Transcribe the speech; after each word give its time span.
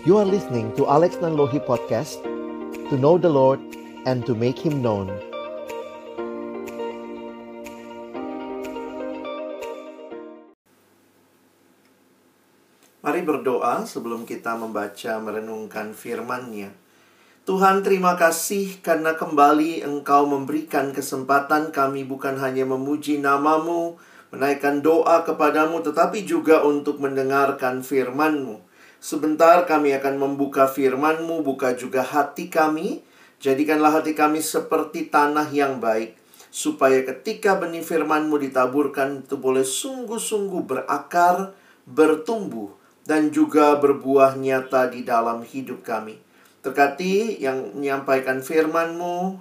You 0.00 0.16
are 0.16 0.24
listening 0.24 0.72
to 0.80 0.88
Alex 0.88 1.20
Nanlohi 1.20 1.60
Podcast 1.60 2.24
To 2.88 2.96
know 2.96 3.20
the 3.20 3.28
Lord 3.28 3.60
and 4.08 4.24
to 4.24 4.32
make 4.32 4.56
Him 4.56 4.80
known 4.80 5.12
Mari 13.04 13.20
berdoa 13.28 13.84
sebelum 13.84 14.24
kita 14.24 14.56
membaca 14.56 15.20
merenungkan 15.20 15.92
firman-Nya. 15.92 16.72
Tuhan 17.44 17.84
terima 17.84 18.16
kasih 18.16 18.80
karena 18.80 19.20
kembali 19.20 19.84
Engkau 19.84 20.24
memberikan 20.24 20.96
kesempatan 20.96 21.76
kami 21.76 22.08
bukan 22.08 22.40
hanya 22.40 22.64
memuji 22.64 23.20
namamu, 23.20 24.00
menaikkan 24.32 24.80
doa 24.80 25.28
kepadamu, 25.28 25.84
tetapi 25.84 26.24
juga 26.24 26.64
untuk 26.64 27.04
mendengarkan 27.04 27.84
firman-Mu. 27.84 28.69
Sebentar 29.00 29.64
kami 29.64 29.96
akan 29.96 30.20
membuka 30.20 30.68
firman-Mu, 30.68 31.40
buka 31.40 31.72
juga 31.72 32.04
hati 32.04 32.52
kami. 32.52 33.00
Jadikanlah 33.40 33.96
hati 33.96 34.12
kami 34.12 34.44
seperti 34.44 35.08
tanah 35.08 35.48
yang 35.48 35.80
baik, 35.80 36.20
supaya 36.52 37.00
ketika 37.08 37.56
benih 37.56 37.80
firman-Mu 37.80 38.36
ditaburkan 38.36 39.24
itu 39.24 39.40
boleh 39.40 39.64
sungguh-sungguh 39.64 40.68
berakar, 40.68 41.56
bertumbuh, 41.88 42.76
dan 43.08 43.32
juga 43.32 43.80
berbuah 43.80 44.36
nyata 44.36 44.92
di 44.92 45.00
dalam 45.00 45.48
hidup 45.48 45.80
kami. 45.80 46.20
Terkati 46.60 47.40
yang 47.40 47.72
menyampaikan 47.80 48.44
firman-Mu 48.44 49.40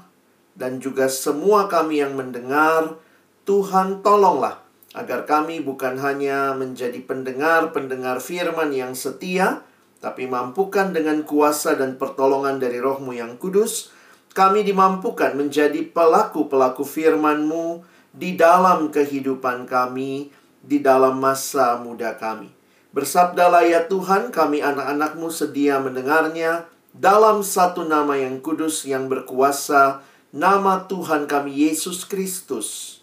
dan 0.56 0.80
juga 0.80 1.12
semua 1.12 1.68
kami 1.68 2.00
yang 2.00 2.16
mendengar, 2.16 2.96
Tuhan 3.44 4.00
tolonglah 4.00 4.69
agar 4.98 5.30
kami 5.30 5.62
bukan 5.62 6.02
hanya 6.02 6.58
menjadi 6.58 6.98
pendengar-pendengar 7.06 8.18
firman 8.24 8.74
yang 8.74 8.98
setia, 8.98 9.62
tapi 10.00 10.26
mampukan 10.26 10.96
dengan 10.96 11.22
kuasa 11.28 11.76
dan 11.76 12.00
pertolongan 12.00 12.58
dari 12.58 12.82
rohmu 12.82 13.14
yang 13.14 13.38
kudus, 13.38 13.94
kami 14.34 14.66
dimampukan 14.66 15.36
menjadi 15.36 15.84
pelaku-pelaku 15.92 16.88
firman-Mu 16.88 17.84
di 18.16 18.34
dalam 18.34 18.90
kehidupan 18.90 19.70
kami, 19.70 20.34
di 20.64 20.82
dalam 20.82 21.22
masa 21.22 21.78
muda 21.78 22.18
kami. 22.18 22.50
Bersabdalah 22.90 23.70
ya 23.70 23.86
Tuhan, 23.86 24.34
kami 24.34 24.66
anak-anakmu 24.66 25.30
sedia 25.30 25.78
mendengarnya, 25.78 26.66
dalam 26.90 27.46
satu 27.46 27.86
nama 27.86 28.18
yang 28.18 28.42
kudus 28.42 28.82
yang 28.90 29.06
berkuasa, 29.06 30.02
nama 30.34 30.90
Tuhan 30.90 31.30
kami 31.30 31.70
Yesus 31.70 32.02
Kristus. 32.02 32.99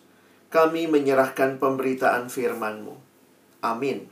Kami 0.48 0.86
menyerahkan 0.86 1.58
pemberitaan 1.58 2.30
firman-Mu. 2.30 2.94
Amin. 3.66 4.06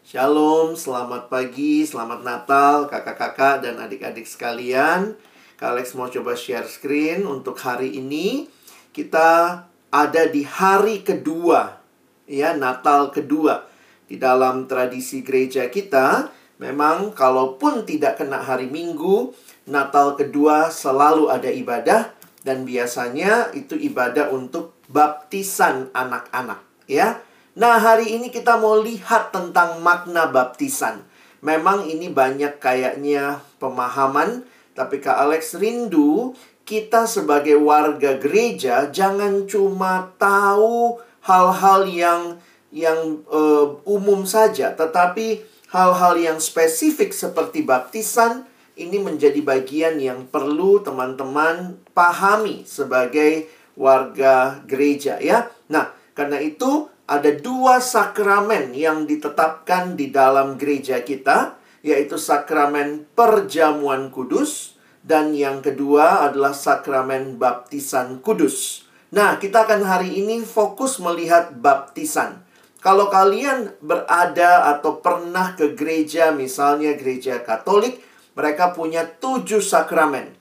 Shalom, 0.00 0.74
selamat 0.74 1.30
pagi, 1.30 1.86
selamat 1.86 2.20
Natal 2.26 2.90
kakak-kakak 2.90 3.62
dan 3.62 3.78
adik-adik 3.78 4.26
sekalian. 4.26 5.14
Kak 5.54 5.76
Alex 5.76 5.92
mau 5.94 6.08
coba 6.08 6.34
share 6.34 6.66
screen 6.66 7.28
untuk 7.28 7.60
hari 7.60 7.94
ini. 8.00 8.48
Kita 8.90 9.62
ada 9.92 10.22
di 10.26 10.42
hari 10.42 11.06
kedua, 11.06 11.78
ya 12.26 12.56
Natal 12.56 13.14
kedua. 13.14 13.68
Di 14.10 14.18
dalam 14.18 14.66
tradisi 14.66 15.22
gereja 15.22 15.70
kita, 15.70 16.40
Memang 16.60 17.16
kalaupun 17.16 17.88
tidak 17.88 18.20
kena 18.20 18.44
hari 18.44 18.68
Minggu, 18.68 19.32
Natal 19.64 20.12
kedua 20.12 20.68
selalu 20.68 21.32
ada 21.32 21.48
ibadah 21.48 22.12
dan 22.44 22.68
biasanya 22.68 23.48
itu 23.56 23.80
ibadah 23.80 24.28
untuk 24.28 24.76
baptisan 24.90 25.94
anak-anak, 25.94 26.60
ya. 26.90 27.22
Nah, 27.54 27.78
hari 27.78 28.18
ini 28.18 28.34
kita 28.34 28.58
mau 28.58 28.78
lihat 28.82 29.30
tentang 29.30 29.78
makna 29.82 30.26
baptisan. 30.26 31.06
Memang 31.40 31.86
ini 31.86 32.10
banyak 32.10 32.58
kayaknya 32.58 33.40
pemahaman, 33.62 34.44
tapi 34.74 34.98
Kak 34.98 35.16
Alex 35.16 35.56
rindu 35.56 36.34
kita 36.68 37.10
sebagai 37.10 37.58
warga 37.58 38.14
gereja 38.22 38.86
jangan 38.94 39.50
cuma 39.50 40.14
tahu 40.22 41.02
hal-hal 41.26 41.82
yang 41.90 42.22
yang 42.70 43.26
uh, 43.26 43.82
umum 43.82 44.22
saja, 44.22 44.70
tetapi 44.70 45.42
hal-hal 45.74 46.14
yang 46.14 46.38
spesifik 46.38 47.10
seperti 47.10 47.66
baptisan 47.66 48.46
ini 48.78 49.02
menjadi 49.02 49.42
bagian 49.42 49.98
yang 49.98 50.30
perlu 50.30 50.78
teman-teman 50.80 51.82
pahami 51.90 52.62
sebagai 52.62 53.50
warga 53.80 54.60
gereja 54.68 55.16
ya. 55.16 55.48
Nah, 55.72 55.96
karena 56.12 56.36
itu 56.36 56.92
ada 57.08 57.32
dua 57.32 57.80
sakramen 57.80 58.76
yang 58.76 59.08
ditetapkan 59.08 59.96
di 59.96 60.12
dalam 60.12 60.60
gereja 60.60 61.00
kita, 61.00 61.56
yaitu 61.80 62.20
sakramen 62.20 63.08
perjamuan 63.16 64.12
kudus 64.12 64.76
dan 65.00 65.32
yang 65.32 65.64
kedua 65.64 66.28
adalah 66.28 66.52
sakramen 66.52 67.40
baptisan 67.40 68.20
kudus. 68.20 68.84
Nah, 69.10 69.40
kita 69.40 69.64
akan 69.66 69.82
hari 69.88 70.22
ini 70.22 70.44
fokus 70.44 71.00
melihat 71.00 71.56
baptisan. 71.56 72.44
Kalau 72.78 73.10
kalian 73.12 73.74
berada 73.82 74.70
atau 74.76 75.02
pernah 75.02 75.52
ke 75.58 75.74
gereja, 75.74 76.30
misalnya 76.32 76.94
gereja 76.94 77.42
Katolik, 77.42 78.00
mereka 78.38 78.70
punya 78.70 79.04
tujuh 79.04 79.60
sakramen. 79.60 80.32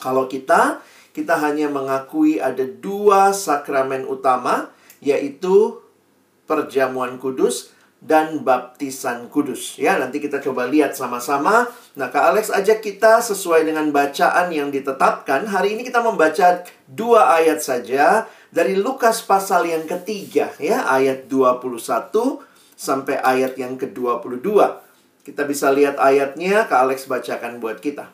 Kalau 0.00 0.30
kita, 0.30 0.80
kita 1.16 1.40
hanya 1.40 1.72
mengakui 1.72 2.36
ada 2.36 2.68
dua 2.68 3.32
sakramen 3.32 4.04
utama, 4.04 4.68
yaitu 5.00 5.80
perjamuan 6.44 7.16
kudus 7.16 7.72
dan 8.04 8.44
baptisan 8.44 9.32
kudus. 9.32 9.80
Ya, 9.80 9.96
nanti 9.96 10.20
kita 10.20 10.44
coba 10.44 10.68
lihat 10.68 10.92
sama-sama. 10.92 11.72
Nah, 11.96 12.12
Kak 12.12 12.36
Alex 12.36 12.52
ajak 12.52 12.84
kita 12.84 13.24
sesuai 13.24 13.64
dengan 13.64 13.88
bacaan 13.88 14.52
yang 14.52 14.68
ditetapkan. 14.68 15.48
Hari 15.48 15.80
ini 15.80 15.88
kita 15.88 16.04
membaca 16.04 16.68
dua 16.84 17.32
ayat 17.40 17.64
saja 17.64 18.28
dari 18.52 18.76
Lukas 18.76 19.24
pasal 19.24 19.64
yang 19.72 19.88
ketiga 19.88 20.52
ya 20.60 20.84
ayat 20.84 21.32
21 21.32 22.12
sampai 22.76 23.16
ayat 23.24 23.56
yang 23.56 23.80
ke-22. 23.80 24.52
Kita 25.24 25.42
bisa 25.48 25.72
lihat 25.72 25.96
ayatnya, 25.96 26.68
Kak 26.68 26.86
Alex 26.86 27.08
bacakan 27.08 27.58
buat 27.58 27.80
kita. 27.80 28.12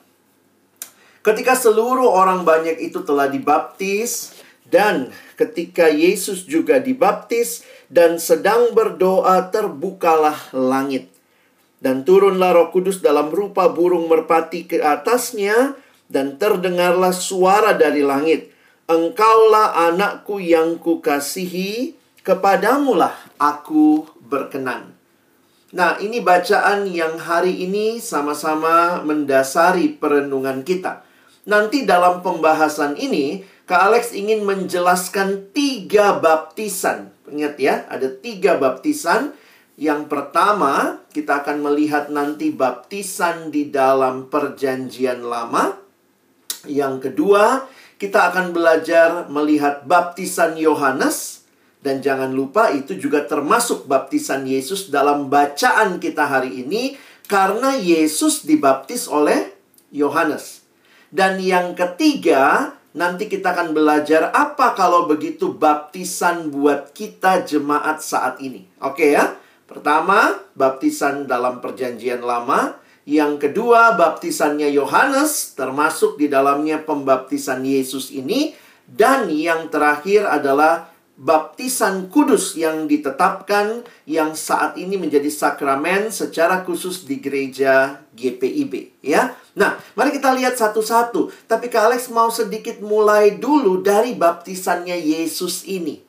Ketika 1.23 1.55
seluruh 1.55 2.11
orang 2.11 2.43
banyak 2.43 2.83
itu 2.83 3.07
telah 3.07 3.31
dibaptis 3.31 4.35
dan 4.67 5.15
ketika 5.39 5.87
Yesus 5.87 6.43
juga 6.47 6.83
dibaptis 6.83 7.63
dan 7.87 8.19
sedang 8.19 8.75
berdoa 8.75 9.47
terbukalah 9.55 10.51
langit 10.51 11.15
dan 11.79 12.03
turunlah 12.03 12.55
Roh 12.55 12.69
Kudus 12.75 12.99
dalam 12.99 13.31
rupa 13.31 13.71
burung 13.71 14.11
merpati 14.11 14.67
ke 14.67 14.83
atasnya 14.83 15.79
dan 16.11 16.43
terdengarlah 16.43 17.15
suara 17.15 17.75
dari 17.79 18.03
langit 18.03 18.53
Engkaulah 18.93 19.89
anakku 19.89 20.43
yang 20.43 20.77
kukasihi, 20.77 21.95
kepadamulah 22.27 23.15
aku 23.39 24.05
berkenan. 24.21 24.93
Nah, 25.73 25.97
ini 26.03 26.19
bacaan 26.21 26.85
yang 26.91 27.17
hari 27.17 27.63
ini 27.63 28.03
sama-sama 28.03 29.01
mendasari 29.01 29.97
perenungan 29.97 30.67
kita. 30.67 31.07
Nanti 31.43 31.83
dalam 31.83 32.23
pembahasan 32.23 32.95
ini, 32.95 33.43
Kak 33.67 33.91
Alex 33.91 34.15
ingin 34.15 34.47
menjelaskan 34.47 35.51
tiga 35.51 36.23
baptisan. 36.23 37.11
Ingat 37.27 37.55
ya, 37.59 37.75
ada 37.91 38.07
tiga 38.07 38.63
baptisan. 38.63 39.35
Yang 39.75 40.07
pertama, 40.07 41.03
kita 41.11 41.43
akan 41.43 41.67
melihat 41.67 42.13
nanti 42.15 42.55
baptisan 42.55 43.51
di 43.51 43.75
dalam 43.75 44.31
perjanjian 44.31 45.27
lama. 45.27 45.75
Yang 46.69 47.11
kedua, 47.11 47.67
kita 47.99 48.31
akan 48.31 48.55
belajar 48.55 49.27
melihat 49.27 49.83
baptisan 49.83 50.55
Yohanes 50.55 51.43
dan 51.83 51.99
jangan 51.99 52.31
lupa 52.31 52.71
itu 52.71 52.95
juga 52.95 53.27
termasuk 53.27 53.91
baptisan 53.91 54.47
Yesus 54.47 54.95
dalam 54.95 55.27
bacaan 55.27 55.99
kita 55.99 56.31
hari 56.31 56.63
ini 56.63 56.95
karena 57.27 57.75
Yesus 57.75 58.47
dibaptis 58.47 59.11
oleh 59.11 59.51
Yohanes. 59.91 60.62
Dan 61.13 61.45
yang 61.45 61.77
ketiga, 61.77 62.73
nanti 62.97 63.29
kita 63.29 63.53
akan 63.53 63.77
belajar 63.77 64.33
apa 64.33 64.73
kalau 64.73 65.05
begitu 65.05 65.53
baptisan 65.53 66.49
buat 66.49 66.97
kita 66.97 67.45
jemaat 67.45 68.01
saat 68.01 68.41
ini. 68.41 68.65
Oke 68.81 69.13
ya? 69.13 69.37
Pertama, 69.69 70.41
baptisan 70.57 71.29
dalam 71.29 71.61
perjanjian 71.61 72.25
lama. 72.25 72.81
Yang 73.05 73.49
kedua, 73.49 73.93
baptisannya 74.01 74.73
Yohanes, 74.73 75.53
termasuk 75.53 76.17
di 76.17 76.33
dalamnya 76.33 76.81
pembaptisan 76.81 77.61
Yesus 77.61 78.09
ini. 78.09 78.57
Dan 78.89 79.29
yang 79.29 79.69
terakhir 79.69 80.25
adalah 80.25 80.93
baptisan 81.17 82.09
kudus 82.09 82.57
yang 82.57 82.89
ditetapkan 82.89 83.85
yang 84.09 84.33
saat 84.33 84.81
ini 84.81 84.97
menjadi 84.97 85.29
sakramen 85.29 86.09
secara 86.09 86.65
khusus 86.65 87.05
di 87.05 87.21
gereja 87.21 88.01
GPIB 88.17 89.05
ya. 89.05 89.37
Nah, 89.53 89.77
mari 89.93 90.17
kita 90.17 90.33
lihat 90.33 90.57
satu-satu. 90.57 91.29
Tapi 91.45 91.69
Kak 91.69 91.93
Alex 91.93 92.09
mau 92.09 92.33
sedikit 92.33 92.81
mulai 92.81 93.37
dulu 93.37 93.85
dari 93.85 94.17
baptisannya 94.17 94.97
Yesus 94.97 95.69
ini. 95.69 96.01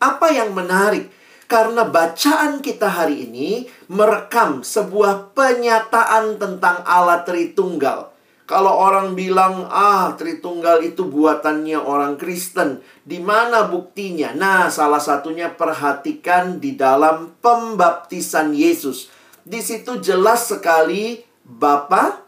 Apa 0.00 0.32
yang 0.32 0.56
menarik? 0.56 1.12
Karena 1.46 1.86
bacaan 1.86 2.58
kita 2.58 2.90
hari 2.90 3.30
ini 3.30 3.70
merekam 3.86 4.66
sebuah 4.66 5.30
penyataan 5.36 6.42
tentang 6.42 6.82
Allah 6.82 7.22
Tritunggal. 7.22 8.10
Kalau 8.46 8.74
orang 8.78 9.14
bilang, 9.14 9.66
ah 9.70 10.14
Tritunggal 10.18 10.82
itu 10.82 11.06
buatannya 11.06 11.78
orang 11.78 12.18
Kristen. 12.18 12.82
Di 13.06 13.22
mana 13.22 13.66
buktinya? 13.70 14.34
Nah, 14.34 14.70
salah 14.70 15.02
satunya 15.02 15.50
perhatikan 15.54 16.58
di 16.58 16.74
dalam 16.74 17.38
pembaptisan 17.38 18.50
Yesus. 18.50 19.10
Di 19.46 19.62
situ 19.62 20.02
jelas 20.02 20.50
sekali 20.50 21.22
Bapa, 21.46 22.25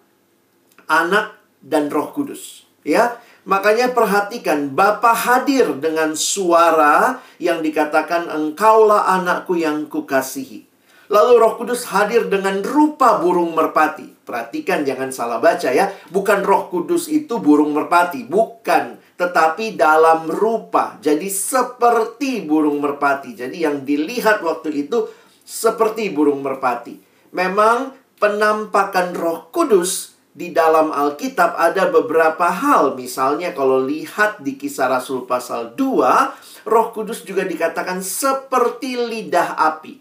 Anak, 0.88 1.38
dan 1.62 1.93
Roh 1.93 2.11
Kudus. 2.17 2.64
Ya, 2.82 3.20
Makanya 3.49 3.96
perhatikan, 3.96 4.76
Bapa 4.76 5.17
hadir 5.17 5.81
dengan 5.81 6.12
suara 6.12 7.25
yang 7.40 7.64
dikatakan 7.64 8.29
engkaulah 8.29 9.08
anakku 9.08 9.56
yang 9.56 9.88
kukasihi. 9.88 10.69
Lalu 11.08 11.32
Roh 11.40 11.56
Kudus 11.56 11.88
hadir 11.88 12.29
dengan 12.29 12.61
rupa 12.61 13.17
burung 13.17 13.56
merpati. 13.56 14.05
Perhatikan 14.29 14.85
jangan 14.85 15.08
salah 15.08 15.40
baca 15.40 15.73
ya. 15.73 15.88
Bukan 16.12 16.44
Roh 16.44 16.69
Kudus 16.69 17.08
itu 17.08 17.40
burung 17.40 17.73
merpati, 17.73 18.29
bukan, 18.29 19.00
tetapi 19.17 19.81
dalam 19.81 20.29
rupa. 20.29 21.00
Jadi 21.00 21.32
seperti 21.32 22.44
burung 22.44 22.85
merpati. 22.85 23.32
Jadi 23.32 23.64
yang 23.64 23.88
dilihat 23.88 24.44
waktu 24.44 24.85
itu 24.85 25.08
seperti 25.40 26.12
burung 26.12 26.44
merpati. 26.44 27.00
Memang 27.32 27.96
penampakan 28.20 29.17
Roh 29.17 29.49
Kudus 29.49 30.18
di 30.38 30.55
dalam 30.55 30.94
Alkitab 30.94 31.58
ada 31.58 31.90
beberapa 31.90 32.46
hal. 32.46 32.94
Misalnya 32.94 33.50
kalau 33.50 33.82
lihat 33.82 34.38
di 34.38 34.55
kisah 34.55 34.87
Rasul 34.87 35.26
pasal 35.26 35.75
2, 35.75 36.62
Roh 36.62 36.88
Kudus 36.94 37.26
juga 37.26 37.43
dikatakan 37.43 37.99
seperti 37.99 38.94
lidah 38.94 39.58
api. 39.58 39.99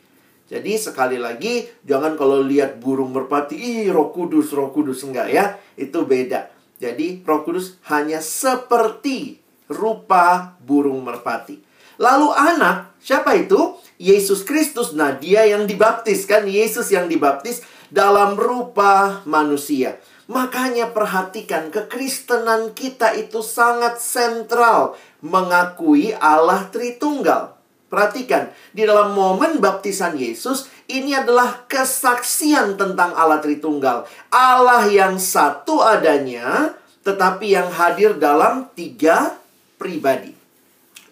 Jadi 0.48 0.78
sekali 0.78 1.18
lagi, 1.18 1.66
jangan 1.84 2.14
kalau 2.16 2.40
lihat 2.40 2.80
burung 2.80 3.12
merpati, 3.12 3.60
ih 3.60 3.92
roh 3.92 4.16
kudus, 4.16 4.56
roh 4.56 4.72
kudus. 4.72 5.04
Enggak 5.04 5.28
ya, 5.28 5.60
itu 5.76 6.08
beda. 6.08 6.48
Jadi 6.80 7.20
roh 7.28 7.44
kudus 7.44 7.76
hanya 7.92 8.24
seperti 8.24 9.44
rupa 9.68 10.56
burung 10.64 11.04
merpati. 11.04 11.60
Lalu 12.00 12.32
anak, 12.32 12.96
siapa 13.04 13.36
itu? 13.36 13.76
Yesus 14.00 14.48
Kristus. 14.48 14.96
Nah 14.96 15.20
dia 15.20 15.44
yang 15.44 15.68
dibaptis 15.68 16.24
kan, 16.24 16.48
Yesus 16.48 16.96
yang 16.96 17.12
dibaptis 17.12 17.60
dalam 17.92 18.40
rupa 18.40 19.20
manusia. 19.28 20.00
Makanya 20.28 20.92
perhatikan 20.92 21.72
kekristenan 21.72 22.76
kita 22.76 23.16
itu 23.16 23.40
sangat 23.40 24.04
sentral 24.04 25.00
mengakui 25.24 26.12
Allah 26.20 26.68
Tritunggal. 26.68 27.56
Perhatikan, 27.88 28.52
di 28.76 28.84
dalam 28.84 29.16
momen 29.16 29.64
baptisan 29.64 30.20
Yesus, 30.20 30.68
ini 30.92 31.16
adalah 31.16 31.64
kesaksian 31.72 32.76
tentang 32.76 33.16
Allah 33.16 33.40
Tritunggal. 33.40 34.04
Allah 34.28 34.84
yang 34.92 35.16
satu 35.16 35.80
adanya, 35.80 36.76
tetapi 37.08 37.56
yang 37.56 37.72
hadir 37.72 38.20
dalam 38.20 38.68
tiga 38.76 39.40
pribadi. 39.80 40.36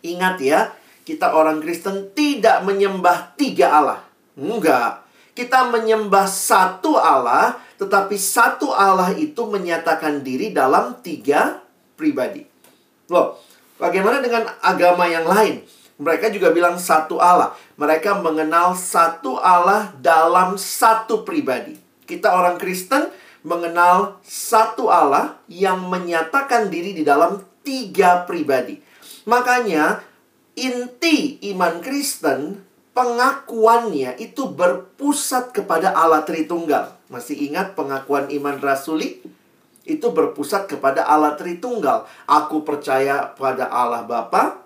Ingat 0.04 0.36
ya, 0.44 0.76
kita 1.08 1.32
orang 1.32 1.64
Kristen 1.64 2.12
tidak 2.12 2.68
menyembah 2.68 3.32
tiga 3.40 3.72
Allah. 3.72 4.04
Enggak. 4.36 5.08
Kita 5.32 5.72
menyembah 5.72 6.28
satu 6.28 7.00
Allah, 7.00 7.56
tetapi 7.75 8.16
satu 8.16 8.72
Allah 8.72 9.12
itu 9.16 9.44
menyatakan 9.48 10.24
diri 10.24 10.56
dalam 10.56 11.00
tiga 11.04 11.60
pribadi. 12.00 12.48
Loh, 13.12 13.39
bagaimana 13.75 14.24
dengan 14.24 14.48
agama 14.63 15.06
yang 15.06 15.27
lain? 15.27 15.63
Mereka 15.95 16.31
juga 16.31 16.51
bilang 16.51 16.75
satu 16.75 17.19
Allah. 17.19 17.56
Mereka 17.80 18.19
mengenal 18.19 18.75
satu 18.75 19.39
Allah 19.39 19.95
dalam 20.00 20.60
satu 20.60 21.24
pribadi. 21.24 21.80
Kita 22.04 22.36
orang 22.36 22.60
Kristen 22.60 23.12
mengenal 23.45 24.19
satu 24.25 24.92
Allah 24.92 25.39
yang 25.48 25.88
menyatakan 25.88 26.68
diri 26.68 26.92
di 26.92 27.04
dalam 27.07 27.39
tiga 27.63 28.27
pribadi. 28.27 28.80
Makanya 29.27 30.04
inti 30.56 31.39
iman 31.54 31.80
Kristen 31.80 32.60
pengakuannya 32.95 34.16
itu 34.18 34.48
berpusat 34.50 35.51
kepada 35.51 35.92
Allah 35.92 36.24
Tritunggal. 36.24 36.95
Masih 37.07 37.38
ingat 37.50 37.78
pengakuan 37.78 38.30
iman 38.34 38.57
rasuli? 38.57 39.22
Itu 39.86 40.10
berpusat 40.10 40.66
kepada 40.66 41.06
Allah 41.06 41.38
Tritunggal. 41.38 42.10
Aku 42.25 42.66
percaya 42.66 43.38
pada 43.38 43.69
Allah 43.69 44.02
Bapa, 44.02 44.66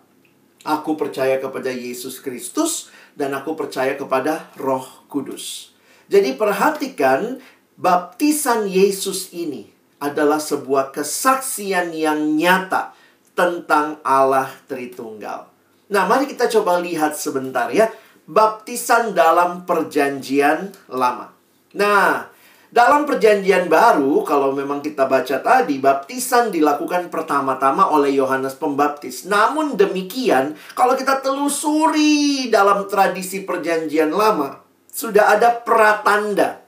aku 0.63 0.95
percaya 0.95 1.35
kepada 1.43 1.67
Yesus 1.67 2.23
Kristus, 2.23 2.87
dan 3.19 3.35
aku 3.35 3.59
percaya 3.59 3.99
kepada 3.99 4.47
Roh 4.55 4.87
Kudus. 5.11 5.75
Jadi 6.07 6.39
perhatikan 6.39 7.43
baptisan 7.75 8.63
Yesus 8.71 9.35
ini 9.35 9.67
adalah 9.99 10.39
sebuah 10.39 10.95
kesaksian 10.95 11.91
yang 11.91 12.39
nyata 12.39 12.95
tentang 13.35 13.99
Allah 14.07 14.47
Tritunggal. 14.71 15.51
Nah, 15.91 16.03
mari 16.07 16.31
kita 16.31 16.47
coba 16.47 16.79
lihat 16.79 17.19
sebentar 17.19 17.67
ya 17.75 17.91
baptisan 18.29 19.17
dalam 19.17 19.65
perjanjian 19.65 20.69
lama. 20.87 21.33
Nah, 21.73 22.28
dalam 22.69 23.09
perjanjian 23.09 23.65
baru, 23.65 24.21
kalau 24.21 24.53
memang 24.53 24.85
kita 24.85 25.09
baca 25.09 25.41
tadi, 25.41 25.81
baptisan 25.81 26.53
dilakukan 26.53 27.09
pertama-tama 27.09 27.89
oleh 27.89 28.13
Yohanes 28.13 28.53
Pembaptis. 28.61 29.25
Namun 29.25 29.73
demikian, 29.73 30.53
kalau 30.77 30.93
kita 30.93 31.17
telusuri 31.17 32.45
dalam 32.53 32.85
tradisi 32.85 33.41
perjanjian 33.41 34.13
lama, 34.13 34.61
sudah 34.85 35.33
ada 35.33 35.57
pratanda. 35.65 36.61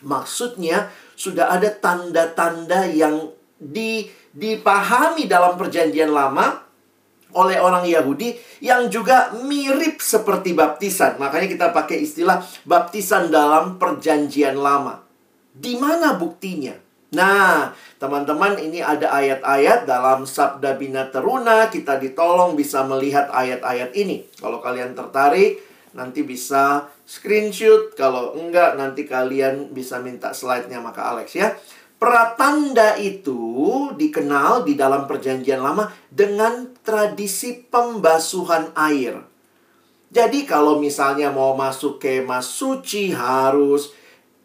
Maksudnya, 0.00 0.88
sudah 1.12 1.52
ada 1.52 1.68
tanda-tanda 1.68 2.88
yang 2.88 3.28
di, 3.60 4.08
dipahami 4.32 5.28
dalam 5.28 5.60
perjanjian 5.60 6.16
lama 6.16 6.64
oleh 7.36 7.60
orang 7.60 7.84
Yahudi 7.84 8.32
yang 8.64 8.88
juga 8.88 9.36
mirip 9.44 10.00
seperti 10.00 10.56
baptisan. 10.56 11.20
Makanya 11.20 11.48
kita 11.52 11.66
pakai 11.76 12.00
istilah 12.00 12.40
baptisan 12.64 13.28
dalam 13.28 13.76
perjanjian 13.76 14.56
lama. 14.56 15.05
Di 15.56 15.80
mana 15.80 16.20
buktinya? 16.20 16.76
Nah, 17.16 17.72
teman-teman 17.96 18.60
ini 18.60 18.84
ada 18.84 19.08
ayat-ayat 19.08 19.88
dalam 19.88 20.28
Sabda 20.28 20.76
Bina 20.76 21.08
Teruna. 21.08 21.72
Kita 21.72 21.96
ditolong 21.96 22.52
bisa 22.52 22.84
melihat 22.84 23.32
ayat-ayat 23.32 23.96
ini. 23.96 24.28
Kalau 24.36 24.60
kalian 24.60 24.92
tertarik, 24.92 25.64
nanti 25.96 26.20
bisa 26.20 26.92
screenshot. 27.08 27.96
Kalau 27.96 28.36
enggak, 28.36 28.76
nanti 28.76 29.08
kalian 29.08 29.72
bisa 29.72 29.96
minta 30.04 30.36
slide-nya 30.36 30.84
maka 30.84 31.08
Alex 31.08 31.32
ya. 31.32 31.56
Pratanda 31.96 33.00
itu 33.00 33.88
dikenal 33.96 34.68
di 34.68 34.76
dalam 34.76 35.08
Perjanjian 35.08 35.64
Lama 35.64 35.88
dengan 36.12 36.68
tradisi 36.84 37.64
pembasuhan 37.64 38.76
air. 38.76 39.24
Jadi 40.12 40.44
kalau 40.44 40.76
misalnya 40.76 41.32
mau 41.32 41.56
masuk 41.56 41.96
kemah 41.96 42.44
suci 42.44 43.16
harus 43.16 43.96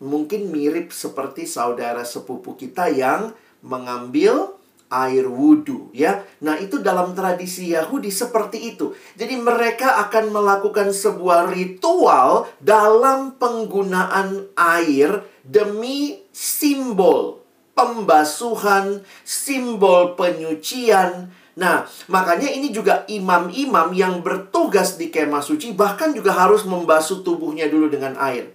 mungkin 0.02 0.50
mirip 0.50 0.90
seperti 0.90 1.46
saudara 1.46 2.02
sepupu 2.02 2.58
kita 2.58 2.90
yang 2.90 3.32
mengambil 3.62 4.58
air 4.92 5.24
wudhu 5.30 5.94
ya. 5.96 6.26
Nah, 6.44 6.60
itu 6.60 6.84
dalam 6.84 7.16
tradisi 7.16 7.72
Yahudi 7.72 8.12
seperti 8.12 8.76
itu. 8.76 8.92
Jadi 9.16 9.40
mereka 9.40 10.02
akan 10.10 10.36
melakukan 10.36 10.92
sebuah 10.92 11.54
ritual 11.56 12.52
dalam 12.60 13.40
penggunaan 13.40 14.52
air 14.58 15.24
demi 15.48 16.20
simbol 16.36 17.42
pembasuhan, 17.72 19.02
simbol 19.24 20.14
penyucian. 20.20 21.32
Nah, 21.56 21.88
makanya 22.08 22.48
ini 22.48 22.72
juga 22.72 23.04
imam-imam 23.08 23.92
yang 23.92 24.24
bertugas 24.24 24.96
di 24.96 25.12
kemah 25.12 25.44
suci 25.44 25.76
bahkan 25.76 26.16
juga 26.16 26.36
harus 26.36 26.64
membasuh 26.64 27.24
tubuhnya 27.24 27.68
dulu 27.68 27.92
dengan 27.92 28.16
air. 28.20 28.52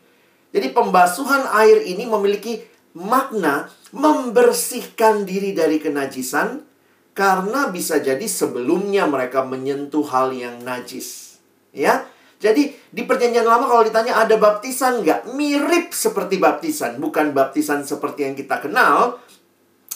Jadi 0.54 0.72
pembasuhan 0.72 1.48
air 1.56 1.82
ini 1.86 2.06
memiliki 2.06 2.62
makna 2.96 3.68
membersihkan 3.92 5.28
diri 5.28 5.52
dari 5.52 5.76
kenajisan 5.76 6.64
karena 7.16 7.72
bisa 7.72 8.00
jadi 8.00 8.24
sebelumnya 8.24 9.08
mereka 9.08 9.44
menyentuh 9.44 10.04
hal 10.08 10.32
yang 10.32 10.60
najis. 10.64 11.40
Ya, 11.76 12.08
jadi 12.36 12.76
di 12.92 13.02
perjanjian 13.08 13.48
lama 13.48 13.64
kalau 13.64 13.80
ditanya 13.84 14.20
ada 14.20 14.36
baptisan 14.36 15.00
nggak? 15.00 15.32
Mirip 15.32 15.96
seperti 15.96 16.36
baptisan. 16.36 17.00
Bukan 17.00 17.32
baptisan 17.32 17.80
seperti 17.84 18.28
yang 18.28 18.36
kita 18.36 18.60
kenal. 18.60 19.16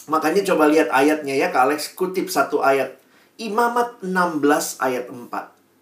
Makanya 0.09 0.41
coba 0.49 0.65
lihat 0.73 0.89
ayatnya 0.89 1.37
ya. 1.37 1.53
Kak 1.53 1.69
Alex 1.69 1.93
kutip 1.93 2.33
satu 2.33 2.65
ayat. 2.65 2.97
Imamat 3.37 4.01
16 4.01 4.81
ayat 4.81 5.09
4. 5.13 5.29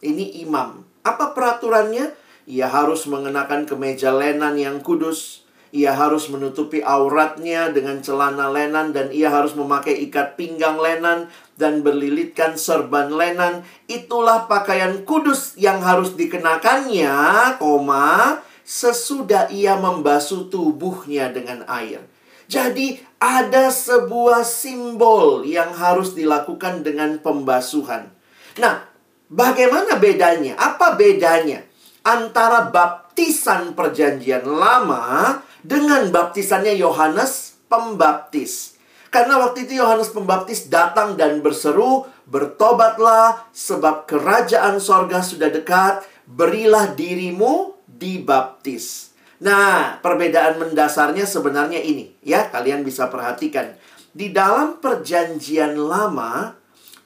Ini 0.02 0.42
imam. 0.46 0.82
Apa 1.06 1.34
peraturannya? 1.34 2.10
Ia 2.48 2.64
harus 2.64 3.04
mengenakan 3.04 3.68
kemeja 3.68 4.08
lenan 4.08 4.56
yang 4.56 4.80
kudus. 4.80 5.44
ia 5.68 5.92
harus 5.92 6.32
menutupi 6.32 6.80
auratnya 6.80 7.68
dengan 7.68 8.00
celana 8.00 8.48
lenan 8.48 8.96
dan 8.96 9.12
ia 9.12 9.28
harus 9.28 9.52
memakai 9.52 10.00
ikat 10.08 10.32
pinggang 10.40 10.80
lenan 10.80 11.28
dan 11.60 11.84
berlilitkan 11.84 12.56
serban 12.56 13.12
lenan. 13.12 13.68
Itulah 13.84 14.48
pakaian 14.48 15.04
kudus 15.04 15.60
yang 15.60 15.84
harus 15.84 16.16
dikenakannya, 16.16 17.12
koma, 17.60 18.40
sesudah 18.64 19.52
ia 19.52 19.76
membasuh 19.76 20.48
tubuhnya 20.48 21.28
dengan 21.36 21.68
air. 21.68 22.00
Jadi 22.48 22.96
ada 23.20 23.68
sebuah 23.68 24.48
simbol 24.48 25.44
yang 25.44 25.76
harus 25.76 26.16
dilakukan 26.16 26.80
dengan 26.80 27.20
pembasuhan. 27.20 28.08
Nah, 28.56 28.88
bagaimana 29.28 30.00
bedanya? 30.00 30.56
Apa 30.56 30.96
bedanya 30.96 31.67
antara 32.08 32.72
baptisan 32.72 33.76
perjanjian 33.76 34.48
lama 34.48 35.36
dengan 35.60 36.08
baptisannya 36.08 36.72
Yohanes 36.80 37.60
Pembaptis? 37.68 38.80
Karena 39.12 39.36
waktu 39.44 39.68
itu 39.68 39.84
Yohanes 39.84 40.08
Pembaptis 40.16 40.72
datang 40.72 41.20
dan 41.20 41.44
berseru, 41.44 42.08
"Bertobatlah, 42.24 43.48
sebab 43.52 44.08
kerajaan 44.08 44.80
sorga 44.80 45.20
sudah 45.20 45.52
dekat. 45.52 46.04
Berilah 46.24 46.96
dirimu 46.96 47.76
dibaptis." 47.84 49.12
Nah, 49.44 50.00
perbedaan 50.00 50.60
mendasarnya 50.60 51.28
sebenarnya 51.28 51.78
ini, 51.78 52.10
ya, 52.24 52.48
kalian 52.48 52.82
bisa 52.82 53.06
perhatikan. 53.08 53.76
Di 54.12 54.34
dalam 54.34 54.82
Perjanjian 54.82 55.78
Lama, 55.78 56.52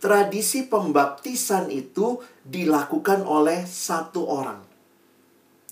tradisi 0.01 0.65
pembaptisan 0.65 1.69
itu 1.69 2.19
dilakukan 2.43 3.23
oleh 3.23 3.63
satu 3.69 4.27
orang 4.27 4.72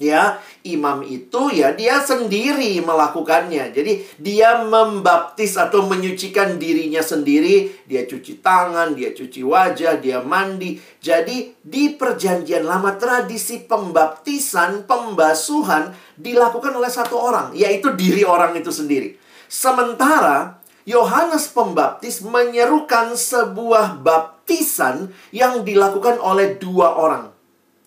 ya 0.00 0.40
imam 0.64 1.04
itu 1.04 1.52
ya 1.52 1.76
dia 1.76 2.00
sendiri 2.00 2.80
melakukannya. 2.80 3.71
Jadi 3.71 4.16
dia 4.16 4.64
membaptis 4.64 5.61
atau 5.61 5.85
menyucikan 5.85 6.57
dirinya 6.57 7.04
sendiri. 7.04 7.85
Dia 7.85 8.09
cuci 8.09 8.40
tangan 8.40 8.97
dia 8.97 9.12
cuci 9.12 9.45
wajah 9.45 10.00
dia 10.00 10.25
mandi. 10.25 10.80
Jadi 10.99 11.52
di 11.61 11.92
perjanjian 11.92 12.64
lama 12.64 12.97
tradisi 12.97 13.61
pembaptisan 13.61 14.88
pembasuhan 14.88 15.92
dilakukan 16.16 16.73
oleh 16.73 16.90
satu 16.90 17.21
orang 17.21 17.52
yaitu 17.52 17.92
diri 17.92 18.25
orang 18.25 18.57
itu 18.57 18.73
sendiri. 18.73 19.21
Sementara 19.47 20.59
Yohanes 20.88 21.52
Pembaptis 21.52 22.25
menyerukan 22.25 23.12
sebuah 23.12 24.00
baptisan 24.00 25.12
yang 25.28 25.61
dilakukan 25.61 26.16
oleh 26.16 26.57
dua 26.57 26.97
orang 26.97 27.39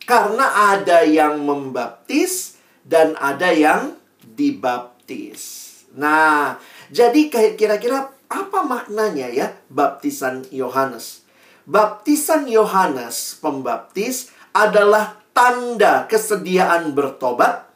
karena 0.03 0.75
ada 0.75 1.03
yang 1.07 1.43
membaptis 1.43 2.59
dan 2.83 3.15
ada 3.19 3.51
yang 3.51 3.95
dibaptis. 4.23 5.71
Nah, 5.95 6.59
jadi 6.91 7.29
kira-kira 7.55 8.11
apa 8.27 8.59
maknanya 8.65 9.29
ya 9.29 9.47
baptisan 9.69 10.43
Yohanes? 10.49 11.23
Baptisan 11.63 12.49
Yohanes 12.51 13.39
Pembaptis 13.39 14.33
adalah 14.51 15.15
tanda 15.31 16.03
kesediaan 16.11 16.91
bertobat 16.91 17.71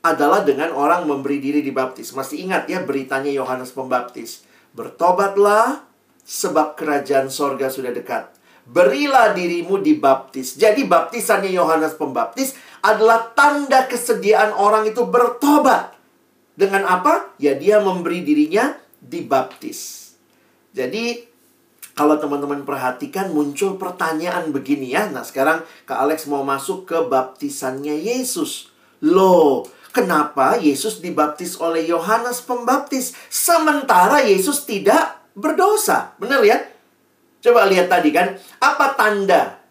adalah 0.00 0.40
dengan 0.46 0.72
orang 0.72 1.04
memberi 1.04 1.36
diri 1.42 1.60
dibaptis. 1.60 2.16
Masih 2.16 2.48
ingat 2.48 2.70
ya 2.70 2.80
beritanya 2.80 3.28
Yohanes 3.28 3.76
Pembaptis. 3.76 4.46
Bertobatlah 4.72 5.84
sebab 6.24 6.78
kerajaan 6.78 7.28
sorga 7.28 7.68
sudah 7.68 7.92
dekat 7.92 8.37
berilah 8.68 9.32
dirimu 9.32 9.80
dibaptis. 9.80 10.60
Jadi 10.60 10.84
baptisannya 10.84 11.48
Yohanes 11.48 11.96
Pembaptis 11.96 12.52
adalah 12.84 13.32
tanda 13.32 13.88
kesediaan 13.88 14.52
orang 14.52 14.86
itu 14.86 15.08
bertobat. 15.08 15.96
Dengan 16.58 16.84
apa? 16.84 17.32
Ya 17.38 17.54
dia 17.54 17.78
memberi 17.78 18.26
dirinya 18.26 18.74
dibaptis. 18.98 20.12
Jadi 20.74 21.22
kalau 21.96 22.14
teman-teman 22.18 22.62
perhatikan 22.62 23.34
muncul 23.34 23.74
pertanyaan 23.74 24.54
begini 24.54 24.94
ya. 24.94 25.10
Nah 25.10 25.26
sekarang 25.26 25.64
Kak 25.88 25.98
Alex 25.98 26.26
mau 26.30 26.44
masuk 26.46 26.86
ke 26.86 26.98
baptisannya 27.06 27.94
Yesus. 27.98 28.70
Loh, 29.02 29.66
kenapa 29.94 30.58
Yesus 30.58 30.98
dibaptis 30.98 31.58
oleh 31.58 31.86
Yohanes 31.86 32.42
Pembaptis 32.42 33.14
sementara 33.30 34.22
Yesus 34.22 34.66
tidak 34.66 35.22
berdosa? 35.38 36.14
Benar 36.18 36.42
ya? 36.42 36.58
Coba 37.38 37.70
lihat 37.70 37.86
tadi 37.86 38.10
kan, 38.10 38.34
apa 38.58 38.98
tanda 38.98 39.62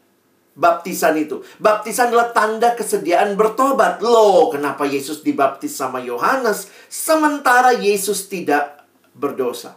baptisan 0.56 1.20
itu? 1.20 1.44
Baptisan 1.60 2.10
adalah 2.10 2.32
tanda 2.32 2.72
kesediaan 2.74 3.36
bertobat. 3.36 4.00
Loh, 4.00 4.48
kenapa 4.48 4.88
Yesus 4.88 5.20
dibaptis 5.20 5.76
sama 5.76 6.00
Yohanes 6.00 6.72
sementara 6.88 7.76
Yesus 7.76 8.32
tidak 8.32 8.88
berdosa? 9.12 9.76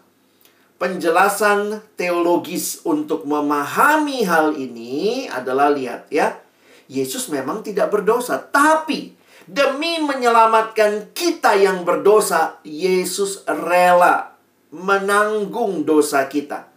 Penjelasan 0.80 1.84
teologis 1.98 2.80
untuk 2.88 3.28
memahami 3.28 4.24
hal 4.24 4.56
ini 4.56 5.28
adalah 5.28 5.68
lihat 5.68 6.08
ya. 6.08 6.40
Yesus 6.88 7.28
memang 7.28 7.60
tidak 7.60 7.92
berdosa, 7.92 8.40
tapi 8.40 9.12
demi 9.44 10.00
menyelamatkan 10.00 11.12
kita 11.12 11.54
yang 11.58 11.84
berdosa, 11.84 12.58
Yesus 12.64 13.44
rela 13.44 14.34
menanggung 14.72 15.84
dosa 15.84 16.24
kita. 16.30 16.69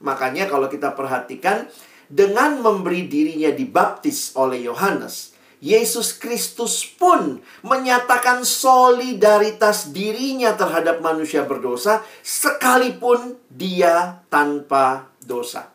Makanya 0.00 0.48
kalau 0.48 0.66
kita 0.66 0.96
perhatikan 0.96 1.68
dengan 2.08 2.58
memberi 2.58 3.06
dirinya 3.06 3.52
dibaptis 3.52 4.32
oleh 4.34 4.64
Yohanes, 4.64 5.36
Yesus 5.60 6.16
Kristus 6.16 6.88
pun 6.88 7.36
menyatakan 7.60 8.48
solidaritas 8.48 9.92
dirinya 9.92 10.56
terhadap 10.56 11.04
manusia 11.04 11.44
berdosa 11.44 12.00
sekalipun 12.24 13.36
dia 13.52 14.24
tanpa 14.32 15.12
dosa. 15.20 15.68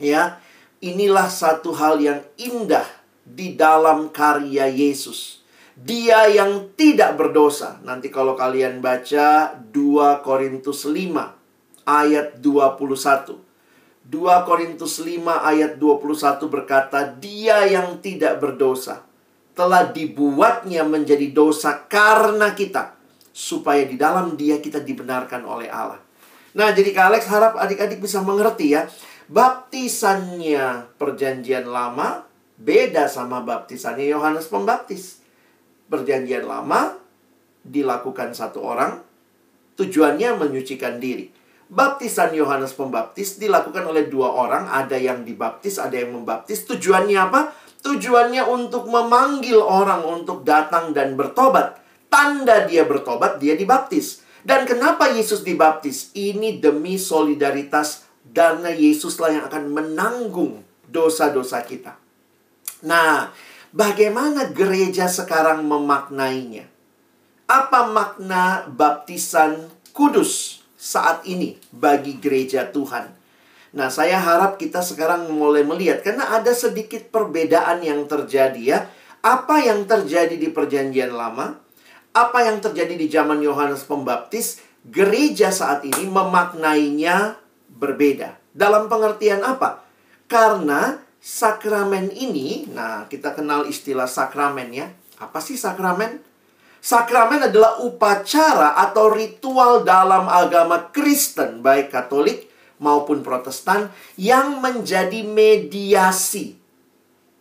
Ya, 0.00 0.40
inilah 0.80 1.28
satu 1.28 1.76
hal 1.76 2.00
yang 2.00 2.20
indah 2.40 2.88
di 3.20 3.52
dalam 3.52 4.08
karya 4.08 4.64
Yesus. 4.64 5.44
Dia 5.76 6.32
yang 6.32 6.72
tidak 6.72 7.20
berdosa. 7.20 7.76
Nanti 7.84 8.08
kalau 8.08 8.32
kalian 8.32 8.80
baca 8.80 9.52
2 9.60 10.24
Korintus 10.24 10.88
5 10.88 11.35
ayat 11.86 12.42
21. 12.42 13.38
2 14.06 14.46
Korintus 14.46 15.02
5 15.02 15.22
ayat 15.22 15.78
21 15.78 16.46
berkata, 16.46 17.06
Dia 17.16 17.66
yang 17.66 17.98
tidak 18.02 18.38
berdosa 18.38 19.06
telah 19.56 19.88
dibuatnya 19.88 20.84
menjadi 20.84 21.32
dosa 21.32 21.88
karena 21.88 22.52
kita, 22.52 22.92
supaya 23.32 23.88
di 23.88 23.96
dalam 23.96 24.36
dia 24.36 24.60
kita 24.60 24.84
dibenarkan 24.84 25.48
oleh 25.48 25.72
Allah. 25.72 25.98
Nah, 26.52 26.68
jadi 26.76 26.92
Kak 26.92 27.06
Alex 27.08 27.24
harap 27.32 27.56
adik-adik 27.56 28.04
bisa 28.04 28.20
mengerti 28.20 28.76
ya, 28.76 28.84
baptisannya 29.32 30.92
perjanjian 31.00 31.66
lama 31.66 32.28
beda 32.60 33.08
sama 33.08 33.40
baptisannya 33.44 34.08
Yohanes 34.12 34.48
Pembaptis. 34.48 35.24
Perjanjian 35.86 36.44
lama 36.44 36.98
dilakukan 37.64 38.36
satu 38.36 38.60
orang, 38.60 39.00
tujuannya 39.78 40.36
menyucikan 40.36 41.00
diri. 41.00 41.30
Baptisan 41.66 42.30
Yohanes 42.30 42.78
Pembaptis 42.78 43.42
dilakukan 43.42 43.82
oleh 43.90 44.06
dua 44.06 44.30
orang, 44.30 44.70
ada 44.70 44.94
yang 44.94 45.26
dibaptis, 45.26 45.82
ada 45.82 45.98
yang 45.98 46.14
membaptis. 46.14 46.62
Tujuannya 46.62 47.18
apa? 47.18 47.50
Tujuannya 47.82 48.46
untuk 48.46 48.86
memanggil 48.86 49.58
orang 49.58 50.06
untuk 50.06 50.46
datang 50.46 50.94
dan 50.94 51.18
bertobat. 51.18 51.82
Tanda 52.06 52.70
dia 52.70 52.86
bertobat, 52.86 53.42
dia 53.42 53.58
dibaptis. 53.58 54.22
Dan 54.46 54.62
kenapa 54.62 55.10
Yesus 55.10 55.42
dibaptis? 55.42 56.14
Ini 56.14 56.62
demi 56.62 57.02
solidaritas 57.02 58.06
karena 58.30 58.70
Yesuslah 58.70 59.34
yang 59.34 59.44
akan 59.50 59.74
menanggung 59.74 60.62
dosa-dosa 60.86 61.66
kita. 61.66 61.98
Nah, 62.86 63.34
bagaimana 63.74 64.54
gereja 64.54 65.10
sekarang 65.10 65.66
memaknainya? 65.66 66.70
Apa 67.50 67.90
makna 67.90 68.70
baptisan 68.70 69.66
kudus? 69.90 70.55
Saat 70.86 71.26
ini 71.26 71.58
bagi 71.74 72.22
gereja 72.22 72.70
Tuhan. 72.70 73.10
Nah, 73.74 73.90
saya 73.90 74.22
harap 74.22 74.62
kita 74.62 74.78
sekarang 74.78 75.26
mulai 75.34 75.66
melihat 75.66 76.06
karena 76.06 76.30
ada 76.30 76.54
sedikit 76.54 77.10
perbedaan 77.10 77.82
yang 77.82 78.06
terjadi 78.06 78.62
ya. 78.62 78.78
Apa 79.26 79.58
yang 79.66 79.90
terjadi 79.90 80.38
di 80.38 80.54
Perjanjian 80.54 81.10
Lama, 81.10 81.58
apa 82.14 82.38
yang 82.46 82.62
terjadi 82.62 82.94
di 82.94 83.10
zaman 83.10 83.42
Yohanes 83.42 83.82
Pembaptis, 83.82 84.62
gereja 84.86 85.50
saat 85.50 85.82
ini 85.82 86.06
memaknainya 86.06 87.34
berbeda. 87.66 88.38
Dalam 88.54 88.86
pengertian 88.86 89.42
apa? 89.42 89.82
Karena 90.30 91.02
sakramen 91.18 92.14
ini, 92.14 92.70
nah 92.70 93.10
kita 93.10 93.34
kenal 93.34 93.66
istilah 93.66 94.06
sakramen 94.06 94.70
ya. 94.70 94.86
Apa 95.18 95.42
sih 95.42 95.58
sakramen? 95.58 96.22
Sakramen 96.86 97.50
adalah 97.50 97.82
upacara 97.82 98.78
atau 98.78 99.10
ritual 99.10 99.82
dalam 99.82 100.30
agama 100.30 100.86
Kristen, 100.94 101.58
baik 101.58 101.90
Katolik 101.90 102.46
maupun 102.78 103.26
Protestan, 103.26 103.90
yang 104.14 104.62
menjadi 104.62 105.26
mediasi. 105.26 106.54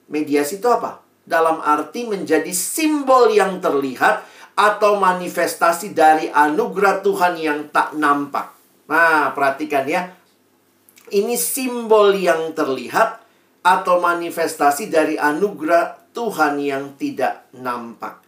Mediasi 0.10 0.58
itu 0.58 0.66
apa? 0.66 1.06
Dalam 1.22 1.62
arti 1.62 2.10
menjadi 2.10 2.50
simbol 2.50 3.30
yang 3.30 3.62
terlihat 3.62 4.26
atau 4.58 4.98
manifestasi 4.98 5.94
dari 5.94 6.26
anugerah 6.34 7.06
Tuhan 7.06 7.38
yang 7.38 7.70
tak 7.70 7.94
nampak. 7.94 8.50
Nah, 8.90 9.30
perhatikan 9.38 9.86
ya. 9.86 10.10
Ini 11.14 11.38
simbol 11.38 12.18
yang 12.18 12.50
terlihat 12.58 13.22
atau 13.62 14.02
manifestasi 14.02 14.90
dari 14.90 15.22
anugerah 15.22 16.10
Tuhan 16.18 16.58
yang 16.58 16.98
tidak 16.98 17.46
nampak. 17.54 18.25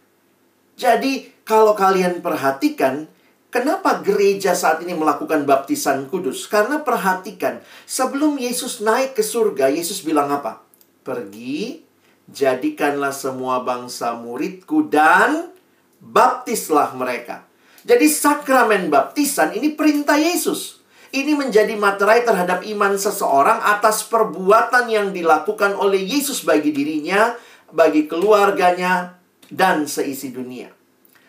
Jadi, 0.78 1.42
kalau 1.42 1.74
kalian 1.74 2.22
perhatikan, 2.22 3.10
kenapa 3.50 3.98
gereja 3.98 4.54
saat 4.54 4.78
ini 4.86 4.94
melakukan 4.94 5.42
baptisan 5.42 6.06
kudus? 6.06 6.46
Karena 6.46 6.86
perhatikan, 6.86 7.58
sebelum 7.82 8.38
Yesus 8.38 8.78
naik 8.78 9.18
ke 9.18 9.26
surga, 9.26 9.74
Yesus 9.74 10.06
bilang 10.06 10.30
apa? 10.30 10.62
Pergi, 11.02 11.82
jadikanlah 12.30 13.10
semua 13.10 13.66
bangsa 13.66 14.14
muridku 14.14 14.86
dan 14.86 15.50
baptislah 15.98 16.94
mereka. 16.94 17.42
Jadi 17.82 18.06
sakramen 18.06 18.86
baptisan 18.86 19.58
ini 19.58 19.74
perintah 19.74 20.14
Yesus. 20.14 20.78
Ini 21.10 21.34
menjadi 21.34 21.74
materai 21.74 22.22
terhadap 22.22 22.62
iman 22.62 22.94
seseorang 22.94 23.64
atas 23.66 24.06
perbuatan 24.06 24.86
yang 24.92 25.10
dilakukan 25.10 25.74
oleh 25.74 25.98
Yesus 26.04 26.44
bagi 26.46 26.70
dirinya, 26.70 27.34
bagi 27.72 28.04
keluarganya, 28.04 29.17
dan 29.48 29.88
seisi 29.88 30.32
dunia. 30.32 30.70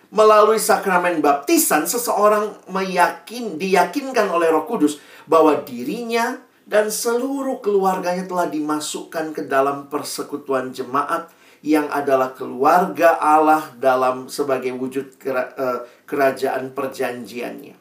Melalui 0.09 0.57
sakramen 0.57 1.21
baptisan, 1.21 1.85
seseorang 1.85 2.65
meyakin, 2.73 3.61
diyakinkan 3.61 4.25
oleh 4.33 4.49
roh 4.49 4.65
kudus 4.65 4.97
bahwa 5.29 5.61
dirinya 5.61 6.41
dan 6.65 6.89
seluruh 6.89 7.61
keluarganya 7.61 8.25
telah 8.25 8.49
dimasukkan 8.49 9.37
ke 9.37 9.45
dalam 9.45 9.85
persekutuan 9.89 10.73
jemaat 10.73 11.29
yang 11.65 11.91
adalah 11.91 12.33
keluarga 12.33 13.19
Allah 13.19 13.69
dalam 13.77 14.31
sebagai 14.31 14.73
wujud 14.77 15.19
eh, 15.21 15.85
kerajaan 16.07 16.71
perjanjiannya. 16.73 17.75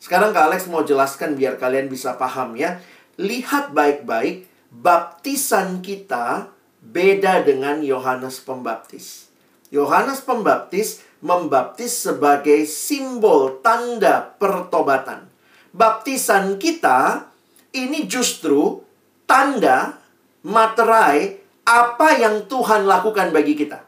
Sekarang 0.00 0.36
Kak 0.36 0.52
Alex 0.52 0.68
mau 0.68 0.84
jelaskan 0.84 1.32
biar 1.38 1.56
kalian 1.56 1.88
bisa 1.88 2.16
paham 2.18 2.58
ya. 2.58 2.80
Lihat 3.16 3.72
baik-baik, 3.72 4.44
baptisan 4.68 5.80
kita 5.80 6.53
beda 6.84 7.40
dengan 7.40 7.80
Yohanes 7.80 8.44
Pembaptis. 8.44 9.32
Yohanes 9.72 10.20
Pembaptis 10.20 11.02
membaptis 11.24 12.04
sebagai 12.04 12.68
simbol 12.68 13.64
tanda 13.64 14.36
pertobatan. 14.36 15.26
Baptisan 15.74 16.60
kita 16.60 17.26
ini 17.74 18.06
justru 18.06 18.84
tanda 19.26 19.98
materai 20.44 21.40
apa 21.64 22.08
yang 22.20 22.44
Tuhan 22.46 22.84
lakukan 22.84 23.32
bagi 23.32 23.56
kita. 23.56 23.82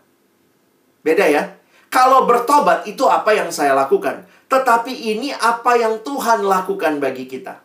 Beda 1.04 1.28
ya. 1.28 1.54
Kalau 1.92 2.26
bertobat 2.26 2.88
itu 2.88 3.06
apa 3.06 3.30
yang 3.36 3.54
saya 3.54 3.76
lakukan. 3.76 4.26
Tetapi 4.50 4.90
ini 5.14 5.30
apa 5.30 5.78
yang 5.78 6.02
Tuhan 6.02 6.42
lakukan 6.42 6.98
bagi 6.98 7.30
kita. 7.30 7.62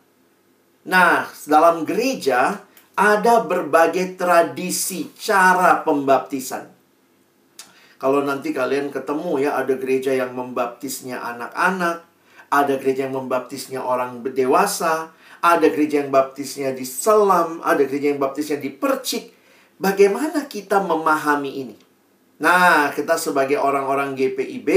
Nah, 0.85 1.25
dalam 1.45 1.85
gereja 1.85 2.61
ada 3.01 3.41
berbagai 3.41 4.13
tradisi 4.13 5.09
cara 5.17 5.81
pembaptisan. 5.81 6.69
Kalau 7.97 8.21
nanti 8.21 8.53
kalian 8.53 8.93
ketemu 8.93 9.41
ya 9.41 9.57
ada 9.57 9.73
gereja 9.73 10.13
yang 10.13 10.37
membaptisnya 10.37 11.17
anak-anak, 11.17 12.05
ada 12.53 12.73
gereja 12.77 13.09
yang 13.09 13.25
membaptisnya 13.25 13.81
orang 13.81 14.21
dewasa, 14.21 15.09
ada 15.41 15.65
gereja 15.73 16.05
yang 16.05 16.13
baptisnya 16.13 16.77
di 16.77 16.85
selam, 16.85 17.57
ada 17.65 17.81
gereja 17.81 18.13
yang 18.13 18.21
baptisnya 18.21 18.61
di 18.61 18.69
percik. 18.69 19.33
Bagaimana 19.81 20.45
kita 20.45 20.77
memahami 20.77 21.51
ini? 21.57 21.77
Nah, 22.37 22.93
kita 22.93 23.17
sebagai 23.17 23.57
orang-orang 23.57 24.13
GPIB, 24.13 24.69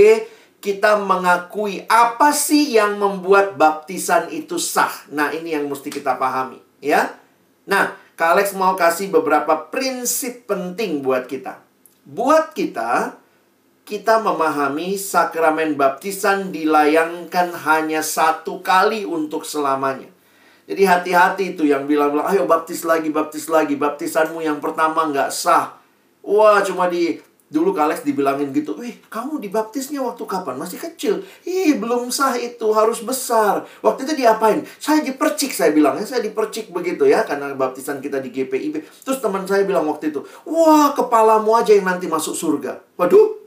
kita 0.64 0.96
mengakui 0.96 1.84
apa 1.88 2.32
sih 2.32 2.72
yang 2.72 2.96
membuat 2.96 3.60
baptisan 3.60 4.32
itu 4.32 4.56
sah. 4.56 4.92
Nah, 5.12 5.28
ini 5.36 5.52
yang 5.52 5.68
mesti 5.68 5.92
kita 5.92 6.16
pahami, 6.16 6.60
ya. 6.80 7.20
Nah, 7.68 8.03
Kak 8.14 8.38
Alex 8.38 8.54
mau 8.54 8.78
kasih 8.78 9.10
beberapa 9.10 9.70
prinsip 9.74 10.46
penting 10.46 11.02
buat 11.02 11.26
kita. 11.26 11.58
Buat 12.06 12.54
kita, 12.54 13.18
kita 13.82 14.22
memahami 14.22 14.94
sakramen 14.94 15.74
baptisan 15.74 16.54
dilayangkan 16.54 17.50
hanya 17.66 18.06
satu 18.06 18.62
kali 18.62 19.02
untuk 19.02 19.42
selamanya. 19.42 20.14
Jadi 20.64 20.82
hati-hati 20.86 21.44
itu 21.58 21.66
yang 21.66 21.90
bilang-bilang, 21.90 22.30
ayo 22.30 22.46
baptis 22.46 22.86
lagi, 22.86 23.10
baptis 23.10 23.50
lagi. 23.50 23.76
Baptisanmu 23.76 24.40
yang 24.40 24.62
pertama 24.62 25.10
nggak 25.10 25.28
sah. 25.34 25.76
Wah, 26.22 26.62
cuma 26.64 26.88
di... 26.88 27.20
Dulu 27.54 27.70
Kalex 27.70 28.02
dibilangin 28.02 28.50
gitu, 28.50 28.74
Wih, 28.74 28.98
kamu 29.06 29.38
dibaptisnya 29.38 30.02
waktu 30.02 30.26
kapan? 30.26 30.58
Masih 30.58 30.74
kecil. 30.74 31.22
Ih, 31.46 31.78
belum 31.78 32.10
sah 32.10 32.34
itu, 32.34 32.66
harus 32.74 32.98
besar. 32.98 33.62
Waktu 33.78 34.10
itu 34.10 34.26
diapain? 34.26 34.66
Saya 34.82 35.06
dipercik, 35.06 35.54
saya 35.54 35.70
bilang. 35.70 35.94
Ya, 35.94 36.02
saya 36.02 36.18
dipercik 36.18 36.74
begitu 36.74 37.06
ya, 37.06 37.22
karena 37.22 37.54
baptisan 37.54 38.02
kita 38.02 38.18
di 38.18 38.34
GPIB. 38.34 39.06
Terus 39.06 39.22
teman 39.22 39.46
saya 39.46 39.62
bilang 39.62 39.86
waktu 39.86 40.10
itu, 40.10 40.26
Wah, 40.50 40.98
kepalamu 40.98 41.54
aja 41.54 41.70
yang 41.70 41.86
nanti 41.86 42.10
masuk 42.10 42.34
surga. 42.34 42.82
Waduh. 42.98 43.38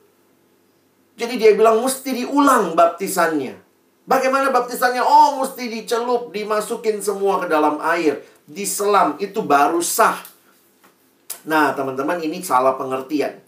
Jadi 1.20 1.36
dia 1.36 1.52
bilang, 1.52 1.84
mesti 1.84 2.24
diulang 2.24 2.80
baptisannya. 2.80 3.60
Bagaimana 4.08 4.56
baptisannya? 4.56 5.04
Oh, 5.04 5.44
mesti 5.44 5.68
dicelup, 5.68 6.32
dimasukin 6.32 7.04
semua 7.04 7.44
ke 7.44 7.52
dalam 7.52 7.84
air, 7.84 8.24
diselam, 8.48 9.20
itu 9.20 9.44
baru 9.44 9.84
sah. 9.84 10.16
Nah, 11.44 11.76
teman-teman, 11.76 12.24
ini 12.24 12.40
salah 12.40 12.80
pengertian. 12.80 13.47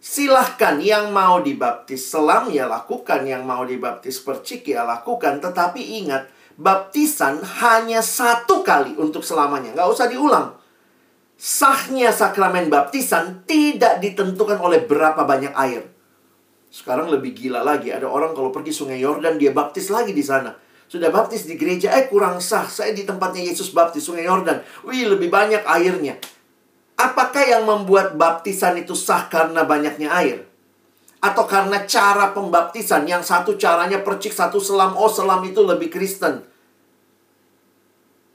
Silahkan 0.00 0.80
yang 0.80 1.12
mau 1.12 1.44
dibaptis 1.44 2.08
selam 2.08 2.48
ya 2.48 2.64
lakukan, 2.64 3.20
yang 3.28 3.44
mau 3.44 3.68
dibaptis 3.68 4.24
percik 4.24 4.64
ya 4.64 4.80
lakukan. 4.88 5.44
Tetapi 5.44 6.00
ingat, 6.00 6.24
baptisan 6.56 7.44
hanya 7.60 8.00
satu 8.00 8.64
kali 8.64 8.96
untuk 8.96 9.20
selamanya. 9.20 9.76
Nggak 9.76 9.88
usah 9.92 10.08
diulang. 10.08 10.56
Sahnya 11.36 12.16
sakramen 12.16 12.72
baptisan 12.72 13.44
tidak 13.44 14.00
ditentukan 14.00 14.56
oleh 14.60 14.88
berapa 14.88 15.20
banyak 15.24 15.52
air. 15.52 15.84
Sekarang 16.72 17.12
lebih 17.12 17.36
gila 17.36 17.60
lagi, 17.60 17.92
ada 17.92 18.08
orang 18.08 18.32
kalau 18.32 18.48
pergi 18.48 18.72
sungai 18.72 19.00
Yordan 19.00 19.36
dia 19.36 19.52
baptis 19.52 19.92
lagi 19.92 20.16
di 20.16 20.24
sana. 20.24 20.56
Sudah 20.88 21.12
baptis 21.12 21.44
di 21.44 21.60
gereja, 21.60 21.92
eh 21.92 22.08
kurang 22.08 22.40
sah. 22.40 22.64
Saya 22.66 22.96
di 22.96 23.04
tempatnya 23.04 23.44
Yesus 23.44 23.70
baptis 23.76 24.04
sungai 24.04 24.24
Yordan. 24.24 24.64
Wih, 24.88 25.06
lebih 25.12 25.28
banyak 25.28 25.62
airnya. 25.62 26.16
Apakah 27.00 27.48
yang 27.48 27.64
membuat 27.64 28.12
baptisan 28.20 28.76
itu 28.76 28.92
sah 28.92 29.24
karena 29.32 29.64
banyaknya 29.64 30.12
air? 30.12 30.44
Atau 31.24 31.48
karena 31.48 31.88
cara 31.88 32.36
pembaptisan 32.36 33.08
yang 33.08 33.24
satu 33.24 33.56
caranya 33.56 34.04
percik, 34.04 34.36
satu 34.36 34.60
selam. 34.60 34.92
Oh, 35.00 35.08
selam 35.08 35.40
itu 35.48 35.64
lebih 35.64 35.88
Kristen. 35.88 36.44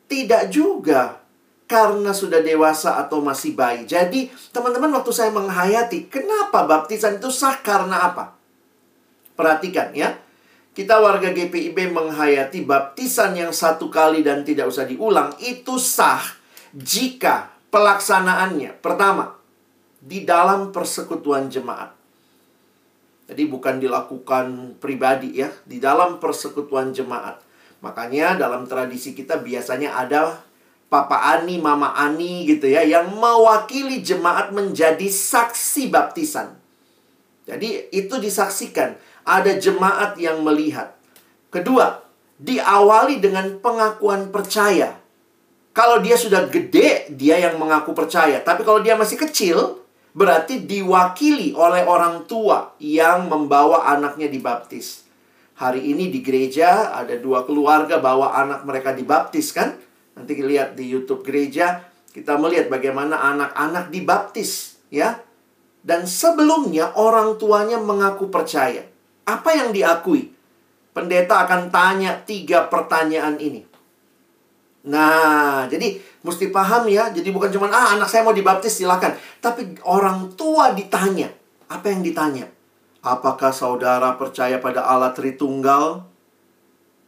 Tidak 0.09 0.49
juga 0.49 1.21
karena 1.69 2.09
sudah 2.13 2.41
dewasa 2.41 2.97
atau 2.97 3.21
masih 3.21 3.53
bayi. 3.53 3.85
Jadi, 3.85 4.33
teman-teman 4.49 4.97
waktu 4.97 5.13
saya 5.13 5.29
menghayati, 5.29 6.09
kenapa 6.09 6.65
baptisan 6.65 7.21
itu 7.21 7.29
sah 7.29 7.61
karena 7.61 8.13
apa? 8.13 8.33
Perhatikan 9.37 9.93
ya. 9.93 10.17
Kita 10.73 10.99
warga 10.99 11.29
GPIB 11.31 11.93
menghayati 11.93 12.65
baptisan 12.65 13.37
yang 13.37 13.53
satu 13.53 13.93
kali 13.93 14.25
dan 14.25 14.41
tidak 14.41 14.67
usah 14.73 14.83
diulang 14.89 15.31
itu 15.39 15.79
sah 15.79 16.21
jika 16.75 17.54
pelaksanaannya 17.75 18.79
pertama 18.79 19.35
di 19.99 20.23
dalam 20.23 20.71
persekutuan 20.71 21.51
jemaat. 21.51 21.91
Jadi 23.27 23.43
bukan 23.51 23.83
dilakukan 23.83 24.79
pribadi 24.79 25.43
ya, 25.43 25.51
di 25.67 25.83
dalam 25.83 26.23
persekutuan 26.23 26.95
jemaat. 26.95 27.43
Makanya 27.83 28.39
dalam 28.39 28.63
tradisi 28.63 29.11
kita 29.11 29.43
biasanya 29.43 29.91
ada 29.99 30.39
Papa 30.87 31.35
Ani, 31.35 31.59
Mama 31.59 31.91
Ani 31.99 32.47
gitu 32.47 32.69
ya 32.71 32.85
yang 32.85 33.11
mewakili 33.11 33.99
jemaat 33.99 34.55
menjadi 34.55 35.09
saksi 35.11 35.91
baptisan. 35.91 36.55
Jadi 37.43 37.91
itu 37.91 38.15
disaksikan, 38.15 38.95
ada 39.27 39.51
jemaat 39.57 40.15
yang 40.21 40.45
melihat. 40.45 40.95
Kedua, 41.51 41.99
diawali 42.39 43.19
dengan 43.19 43.57
pengakuan 43.59 44.29
percaya. 44.31 45.01
Kalau 45.75 45.99
dia 45.99 46.15
sudah 46.15 46.47
gede, 46.47 47.11
dia 47.11 47.35
yang 47.35 47.59
mengaku 47.59 47.91
percaya. 47.91 48.39
Tapi 48.39 48.63
kalau 48.63 48.79
dia 48.79 48.95
masih 48.95 49.19
kecil, 49.19 49.83
berarti 50.15 50.63
diwakili 50.63 51.51
oleh 51.51 51.83
orang 51.83 52.23
tua 52.23 52.71
yang 52.79 53.27
membawa 53.27 53.83
anaknya 53.91 54.31
dibaptis. 54.31 55.03
Hari 55.59 55.83
ini 55.83 56.07
di 56.07 56.23
gereja 56.23 56.95
ada 56.95 57.19
dua 57.19 57.43
keluarga 57.43 57.99
bawa 57.99 58.39
anak 58.39 58.63
mereka 58.63 58.95
dibaptis 58.95 59.51
kan? 59.51 59.75
Nanti 60.15 60.39
lihat 60.39 60.79
di 60.79 60.87
YouTube 60.87 61.27
gereja, 61.27 61.83
kita 62.15 62.39
melihat 62.39 62.71
bagaimana 62.71 63.19
anak-anak 63.35 63.91
dibaptis, 63.91 64.79
ya. 64.87 65.19
Dan 65.83 66.07
sebelumnya 66.07 66.95
orang 66.95 67.35
tuanya 67.35 67.83
mengaku 67.83 68.31
percaya. 68.31 68.87
Apa 69.27 69.51
yang 69.59 69.75
diakui? 69.75 70.31
Pendeta 70.95 71.43
akan 71.43 71.67
tanya 71.67 72.15
tiga 72.23 72.71
pertanyaan 72.71 73.35
ini. 73.43 73.74
Nah, 74.85 75.65
jadi 75.65 75.97
mesti 76.21 76.53
paham 76.53 76.85
ya. 76.85 77.09
Jadi 77.09 77.33
bukan 77.33 77.49
cuma, 77.49 77.69
ah 77.73 77.97
anak 77.97 78.05
saya 78.05 78.21
mau 78.21 78.37
dibaptis, 78.37 78.81
silakan. 78.81 79.17
Tapi 79.41 79.81
orang 79.81 80.33
tua 80.37 80.77
ditanya. 80.77 81.29
Apa 81.65 81.89
yang 81.89 82.05
ditanya? 82.05 82.45
Apakah 83.01 83.49
saudara 83.49 84.13
percaya 84.17 84.61
pada 84.61 84.85
Allah 84.85 85.13
Tritunggal? 85.13 86.05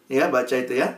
Ya, 0.10 0.30
baca 0.30 0.56
itu 0.58 0.74
ya. 0.74 0.98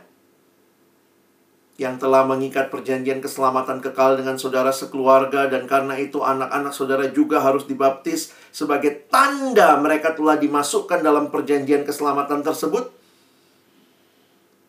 Yang 1.80 2.04
telah 2.04 2.28
mengikat 2.28 2.68
perjanjian 2.68 3.24
keselamatan 3.24 3.80
kekal 3.80 4.20
dengan 4.20 4.36
saudara 4.36 4.68
sekeluarga 4.68 5.48
dan 5.48 5.64
karena 5.64 5.96
itu 5.96 6.20
anak-anak 6.20 6.76
saudara 6.76 7.08
juga 7.08 7.40
harus 7.40 7.64
dibaptis 7.64 8.36
sebagai 8.52 9.08
tanda 9.08 9.80
mereka 9.80 10.12
telah 10.12 10.36
dimasukkan 10.36 11.00
dalam 11.00 11.32
perjanjian 11.32 11.88
keselamatan 11.88 12.44
tersebut. 12.44 12.92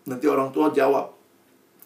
Nanti 0.08 0.26
orang 0.32 0.56
tua 0.56 0.72
jawab. 0.72 1.21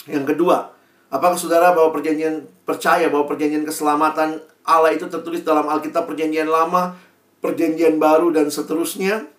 Yang 0.05 0.35
kedua, 0.35 0.73
apakah 1.09 1.37
saudara 1.37 1.73
bahwa 1.73 1.89
perjanjian 1.93 2.45
percaya 2.65 3.09
bahwa 3.09 3.25
perjanjian 3.25 3.65
keselamatan 3.65 4.41
Allah 4.65 4.93
itu 4.93 5.05
tertulis 5.05 5.45
dalam 5.45 5.65
Alkitab 5.69 6.09
perjanjian 6.09 6.49
lama 6.49 6.97
perjanjian 7.45 8.01
baru 8.01 8.33
dan 8.33 8.49
seterusnya. 8.49 9.29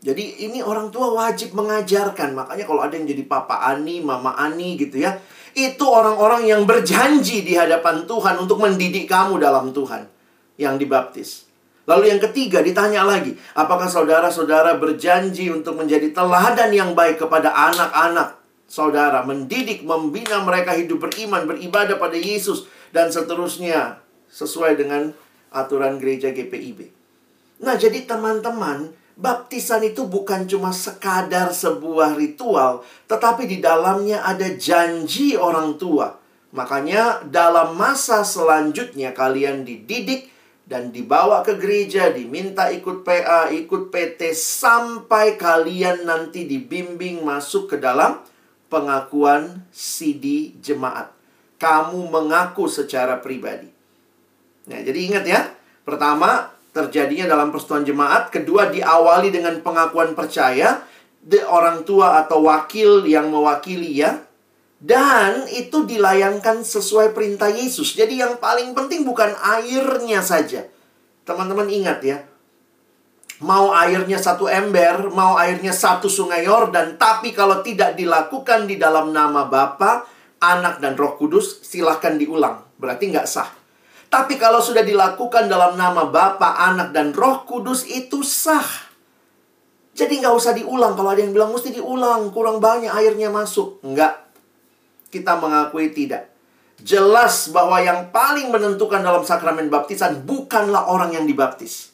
Jadi 0.00 0.48
ini 0.48 0.58
orang 0.64 0.90
tua 0.90 1.12
wajib 1.14 1.54
mengajarkan. 1.54 2.34
Makanya 2.34 2.64
kalau 2.66 2.82
ada 2.82 2.96
yang 2.98 3.06
jadi 3.06 3.22
papa 3.28 3.62
Ani, 3.68 4.02
mama 4.02 4.34
Ani 4.34 4.74
gitu 4.74 4.98
ya. 4.98 5.20
Itu 5.52 5.86
orang-orang 5.86 6.48
yang 6.48 6.64
berjanji 6.64 7.44
di 7.44 7.54
hadapan 7.54 8.08
Tuhan 8.08 8.40
untuk 8.40 8.58
mendidik 8.58 9.06
kamu 9.06 9.36
dalam 9.38 9.70
Tuhan. 9.76 10.08
Yang 10.56 10.74
dibaptis. 10.80 11.28
Lalu 11.84 12.16
yang 12.16 12.20
ketiga 12.22 12.64
ditanya 12.64 13.04
lagi. 13.04 13.36
Apakah 13.52 13.92
saudara-saudara 13.92 14.80
berjanji 14.80 15.52
untuk 15.52 15.76
menjadi 15.76 16.16
teladan 16.16 16.72
yang 16.72 16.96
baik 16.96 17.20
kepada 17.20 17.52
anak-anak 17.52 18.39
saudara. 18.70 19.26
Mendidik, 19.26 19.82
membina 19.82 20.46
mereka 20.46 20.78
hidup 20.78 21.10
beriman, 21.10 21.50
beribadah 21.50 21.98
pada 21.98 22.14
Yesus. 22.14 22.70
Dan 22.94 23.10
seterusnya. 23.10 23.98
Sesuai 24.30 24.78
dengan 24.78 25.10
aturan 25.50 25.98
gereja 25.98 26.30
GPIB. 26.30 26.86
Nah, 27.66 27.74
jadi 27.74 28.06
teman-teman, 28.06 28.94
baptisan 29.18 29.84
itu 29.84 30.06
bukan 30.08 30.48
cuma 30.48 30.70
sekadar 30.70 31.52
sebuah 31.52 32.16
ritual, 32.16 32.86
tetapi 33.10 33.44
di 33.44 33.58
dalamnya 33.60 34.24
ada 34.24 34.48
janji 34.56 35.36
orang 35.36 35.76
tua. 35.76 36.16
Makanya 36.50 37.26
dalam 37.28 37.78
masa 37.78 38.26
selanjutnya 38.26 39.14
kalian 39.14 39.62
dididik 39.62 40.32
dan 40.66 40.90
dibawa 40.90 41.42
ke 41.42 41.58
gereja, 41.58 42.10
diminta 42.10 42.70
ikut 42.70 43.06
PA, 43.06 43.50
ikut 43.50 43.90
PT 43.90 44.34
sampai 44.34 45.34
kalian 45.34 46.06
nanti 46.06 46.46
dibimbing 46.46 47.22
masuk 47.22 47.74
ke 47.74 47.76
dalam 47.78 48.18
pengakuan 48.70 49.66
CD 49.74 50.54
jemaat. 50.62 51.10
Kamu 51.60 52.08
mengaku 52.08 52.70
secara 52.70 53.20
pribadi. 53.20 53.68
Nah, 54.70 54.80
jadi 54.80 54.98
ingat 55.10 55.24
ya. 55.26 55.40
Pertama, 55.84 56.48
terjadinya 56.70 57.28
dalam 57.28 57.50
persetujuan 57.52 57.84
jemaat. 57.84 58.32
Kedua, 58.32 58.70
diawali 58.70 59.28
dengan 59.28 59.58
pengakuan 59.60 60.14
percaya. 60.16 60.86
The 61.20 61.44
orang 61.44 61.84
tua 61.84 62.24
atau 62.24 62.48
wakil 62.48 63.04
yang 63.04 63.28
mewakili 63.28 64.00
ya. 64.00 64.24
Dan 64.80 65.44
itu 65.52 65.84
dilayangkan 65.84 66.64
sesuai 66.64 67.12
perintah 67.12 67.52
Yesus. 67.52 67.92
Jadi 67.92 68.24
yang 68.24 68.40
paling 68.40 68.72
penting 68.72 69.04
bukan 69.04 69.36
airnya 69.36 70.24
saja. 70.24 70.64
Teman-teman 71.28 71.68
ingat 71.68 72.00
ya. 72.00 72.24
Mau 73.40 73.72
airnya 73.72 74.20
satu 74.20 74.52
ember, 74.52 75.08
mau 75.16 75.32
airnya 75.40 75.72
satu 75.72 76.12
sungai 76.12 76.44
Yordan, 76.44 77.00
tapi 77.00 77.32
kalau 77.32 77.64
tidak 77.64 77.96
dilakukan 77.96 78.68
di 78.68 78.76
dalam 78.76 79.16
nama 79.16 79.48
Bapa, 79.48 80.04
Anak, 80.44 80.84
dan 80.84 80.92
Roh 80.92 81.16
Kudus, 81.16 81.64
silahkan 81.64 82.20
diulang. 82.20 82.60
Berarti 82.76 83.08
nggak 83.08 83.24
sah. 83.24 83.48
Tapi 84.12 84.36
kalau 84.36 84.60
sudah 84.60 84.84
dilakukan 84.84 85.48
dalam 85.48 85.72
nama 85.80 86.04
Bapa, 86.12 86.52
Anak, 86.68 86.92
dan 86.92 87.16
Roh 87.16 87.48
Kudus 87.48 87.88
itu 87.88 88.20
sah. 88.20 88.90
Jadi 89.96 90.20
nggak 90.20 90.34
usah 90.36 90.52
diulang. 90.52 90.92
Kalau 90.92 91.08
ada 91.08 91.24
yang 91.24 91.32
bilang 91.32 91.52
mesti 91.52 91.72
diulang, 91.72 92.28
kurang 92.32 92.60
banyak 92.60 92.92
airnya 92.92 93.32
masuk. 93.32 93.80
Enggak. 93.80 94.20
Kita 95.08 95.40
mengakui 95.40 95.92
tidak. 95.96 96.28
Jelas 96.80 97.52
bahwa 97.52 97.76
yang 97.80 98.08
paling 98.08 98.48
menentukan 98.48 99.04
dalam 99.04 99.24
sakramen 99.24 99.68
baptisan 99.68 100.24
bukanlah 100.24 100.88
orang 100.88 101.12
yang 101.12 101.28
dibaptis. 101.28 101.89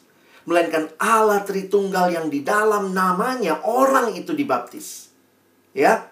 Melainkan 0.47 0.87
Allah 0.95 1.43
Tritunggal 1.43 2.15
yang 2.15 2.31
di 2.31 2.39
dalam 2.39 2.95
namanya 2.95 3.59
orang 3.67 4.15
itu 4.15 4.31
dibaptis. 4.31 5.11
Ya. 5.75 6.07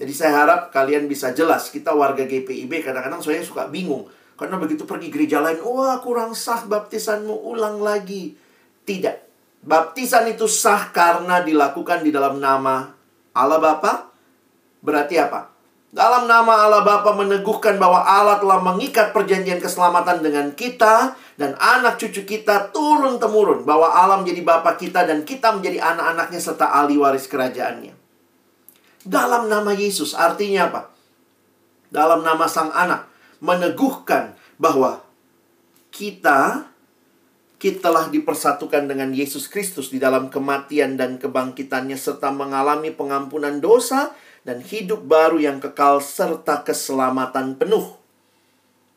Jadi 0.00 0.12
saya 0.16 0.32
harap 0.42 0.72
kalian 0.72 1.04
bisa 1.04 1.36
jelas. 1.36 1.68
Kita 1.68 1.92
warga 1.92 2.24
GPIB 2.24 2.80
kadang-kadang 2.80 3.20
saya 3.20 3.44
suka 3.44 3.68
bingung 3.68 4.08
karena 4.40 4.56
begitu 4.56 4.88
pergi 4.88 5.12
gereja 5.12 5.44
lain, 5.44 5.60
wah 5.60 6.00
kurang 6.00 6.32
sah 6.32 6.64
baptisanmu, 6.64 7.44
ulang 7.44 7.84
lagi. 7.84 8.32
Tidak. 8.88 9.28
Baptisan 9.60 10.32
itu 10.32 10.48
sah 10.48 10.88
karena 10.96 11.44
dilakukan 11.44 12.00
di 12.00 12.08
dalam 12.08 12.40
nama 12.40 12.88
Allah 13.36 13.60
Bapa. 13.60 14.08
Berarti 14.80 15.20
apa? 15.20 15.49
Dalam 15.90 16.30
nama 16.30 16.70
Allah 16.70 16.86
Bapa 16.86 17.18
meneguhkan 17.18 17.74
bahwa 17.74 17.98
Allah 18.06 18.38
telah 18.38 18.62
mengikat 18.62 19.10
perjanjian 19.10 19.58
keselamatan 19.58 20.22
dengan 20.22 20.54
kita 20.54 21.18
dan 21.34 21.58
anak 21.58 21.98
cucu 21.98 22.22
kita 22.22 22.70
turun 22.70 23.18
temurun 23.18 23.66
bahwa 23.66 23.90
Allah 23.90 24.22
menjadi 24.22 24.46
Bapa 24.46 24.78
kita 24.78 25.02
dan 25.02 25.26
kita 25.26 25.50
menjadi 25.50 25.82
anak-anaknya 25.82 26.38
serta 26.38 26.70
ahli 26.78 26.94
waris 26.94 27.26
kerajaannya. 27.26 27.90
Dalam 29.02 29.50
nama 29.50 29.74
Yesus 29.74 30.14
artinya 30.14 30.70
apa? 30.70 30.94
Dalam 31.90 32.22
nama 32.22 32.46
Sang 32.46 32.70
Anak 32.70 33.10
meneguhkan 33.42 34.38
bahwa 34.62 35.02
kita 35.90 36.70
kita 37.60 37.90
telah 37.90 38.08
dipersatukan 38.08 38.88
dengan 38.88 39.12
Yesus 39.12 39.50
Kristus 39.50 39.92
di 39.92 39.98
dalam 40.00 40.32
kematian 40.32 40.96
dan 40.96 41.18
kebangkitannya 41.18 41.98
serta 41.98 42.32
mengalami 42.32 42.88
pengampunan 42.94 43.58
dosa 43.60 44.16
dan 44.44 44.64
hidup 44.64 45.04
baru 45.04 45.40
yang 45.40 45.58
kekal 45.60 46.00
serta 46.00 46.64
keselamatan 46.64 47.60
penuh. 47.60 47.96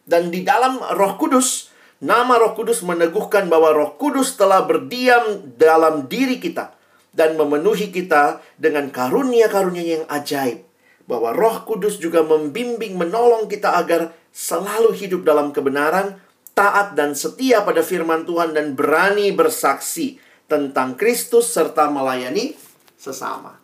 Dan 0.04 0.32
di 0.32 0.44
dalam 0.44 0.84
Roh 1.00 1.16
Kudus, 1.16 1.72
nama 2.04 2.36
Roh 2.36 2.56
Kudus 2.56 2.84
meneguhkan 2.84 3.48
bahwa 3.48 3.72
Roh 3.72 3.96
Kudus 3.96 4.36
telah 4.36 4.64
berdiam 4.68 5.56
dalam 5.56 6.12
diri 6.12 6.40
kita 6.40 6.76
dan 7.16 7.40
memenuhi 7.40 7.94
kita 7.94 8.44
dengan 8.60 8.92
karunia-karunia 8.92 10.02
yang 10.02 10.06
ajaib. 10.12 10.64
Bahwa 11.08 11.32
Roh 11.36 11.64
Kudus 11.68 12.00
juga 12.00 12.24
membimbing 12.24 12.96
menolong 12.96 13.48
kita 13.48 13.76
agar 13.80 14.12
selalu 14.32 14.96
hidup 14.96 15.28
dalam 15.28 15.52
kebenaran, 15.56 16.20
taat 16.52 16.96
dan 16.96 17.16
setia 17.16 17.64
pada 17.64 17.84
firman 17.84 18.24
Tuhan 18.28 18.56
dan 18.56 18.76
berani 18.76 19.32
bersaksi 19.32 20.20
tentang 20.48 21.00
Kristus 21.00 21.52
serta 21.52 21.88
melayani 21.88 22.56
sesama. 23.00 23.63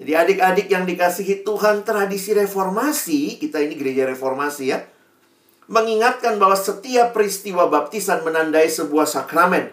Jadi 0.00 0.12
adik-adik 0.16 0.66
yang 0.72 0.88
dikasihi 0.88 1.44
Tuhan, 1.44 1.84
tradisi 1.84 2.32
reformasi, 2.32 3.36
kita 3.36 3.60
ini 3.60 3.76
gereja 3.76 4.08
reformasi 4.08 4.72
ya, 4.72 4.80
mengingatkan 5.68 6.40
bahwa 6.40 6.56
setiap 6.56 7.12
peristiwa 7.12 7.68
baptisan 7.68 8.24
menandai 8.24 8.66
sebuah 8.66 9.04
sakramen. 9.04 9.68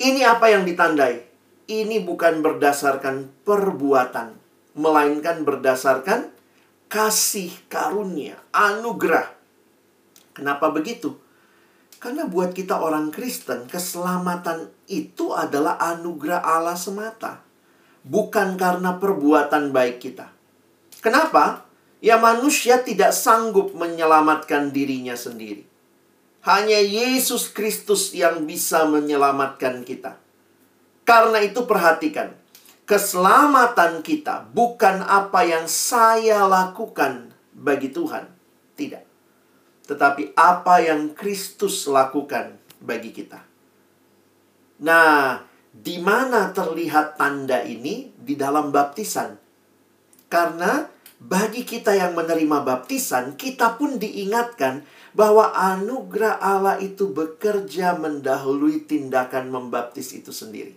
Ini 0.00 0.24
apa 0.24 0.48
yang 0.48 0.64
ditandai? 0.64 1.28
Ini 1.68 2.00
bukan 2.08 2.40
berdasarkan 2.40 3.44
perbuatan, 3.44 4.32
melainkan 4.80 5.44
berdasarkan 5.44 6.32
kasih 6.88 7.52
karunia, 7.68 8.40
anugerah 8.50 9.34
Kenapa 10.34 10.74
begitu? 10.74 11.14
Karena 12.02 12.26
buat 12.26 12.52
kita 12.52 12.82
orang 12.82 13.14
Kristen, 13.14 13.70
keselamatan 13.70 14.68
itu 14.90 15.30
adalah 15.30 15.78
anugerah 15.78 16.42
Allah 16.42 16.74
semata. 16.74 17.43
Bukan 18.04 18.60
karena 18.60 19.00
perbuatan 19.00 19.72
baik 19.72 19.96
kita. 19.98 20.28
Kenapa? 21.00 21.64
Ya 22.04 22.20
manusia 22.20 22.84
tidak 22.84 23.16
sanggup 23.16 23.72
menyelamatkan 23.72 24.70
dirinya 24.70 25.16
sendiri. 25.16 25.64
Hanya 26.44 26.76
Yesus 26.76 27.48
Kristus 27.48 28.12
yang 28.12 28.44
bisa 28.44 28.84
menyelamatkan 28.84 29.80
kita. 29.88 30.20
Karena 31.08 31.40
itu 31.40 31.64
perhatikan, 31.64 32.36
keselamatan 32.84 34.04
kita 34.04 34.52
bukan 34.52 35.00
apa 35.00 35.40
yang 35.48 35.64
saya 35.64 36.44
lakukan 36.44 37.32
bagi 37.56 37.88
Tuhan. 37.88 38.28
Tidak 38.76 39.14
tetapi 39.84 40.32
apa 40.32 40.80
yang 40.80 41.12
Kristus 41.12 41.84
lakukan 41.84 42.56
bagi 42.80 43.12
kita. 43.12 43.44
Nah, 44.80 45.44
di 45.74 45.98
mana 45.98 46.54
terlihat 46.54 47.18
tanda 47.18 47.66
ini? 47.66 48.14
Di 48.14 48.38
dalam 48.38 48.70
baptisan. 48.70 49.34
Karena 50.30 50.86
bagi 51.18 51.66
kita 51.66 51.92
yang 51.92 52.16
menerima 52.16 52.62
baptisan, 52.62 53.34
kita 53.34 53.74
pun 53.74 53.98
diingatkan 53.98 54.86
bahwa 55.14 55.52
anugerah 55.54 56.42
Allah 56.42 56.76
itu 56.82 57.12
bekerja 57.12 57.94
mendahului 58.00 58.86
tindakan 58.88 59.52
membaptis 59.52 60.10
itu 60.16 60.32
sendiri. 60.32 60.74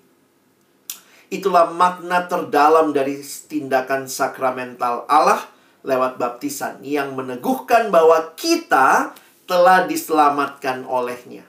Itulah 1.28 1.72
makna 1.72 2.28
terdalam 2.28 2.92
dari 2.96 3.20
tindakan 3.24 4.08
sakramental 4.08 5.08
Allah 5.08 5.44
lewat 5.88 6.20
baptisan 6.20 6.84
yang 6.84 7.16
meneguhkan 7.16 7.92
bahwa 7.92 8.36
kita 8.36 9.16
telah 9.48 9.88
diselamatkan 9.88 10.84
olehnya. 10.84 11.47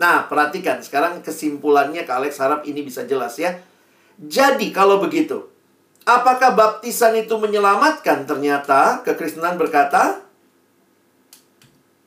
Nah, 0.00 0.24
perhatikan 0.24 0.80
sekarang 0.80 1.20
kesimpulannya 1.20 2.08
Kak 2.08 2.24
Alex 2.24 2.40
harap 2.40 2.64
ini 2.64 2.80
bisa 2.80 3.04
jelas 3.04 3.36
ya. 3.36 3.60
Jadi 4.16 4.72
kalau 4.72 4.96
begitu, 4.96 5.44
apakah 6.08 6.56
baptisan 6.56 7.20
itu 7.20 7.36
menyelamatkan? 7.36 8.24
Ternyata 8.24 9.04
kekristenan 9.04 9.60
berkata 9.60 10.24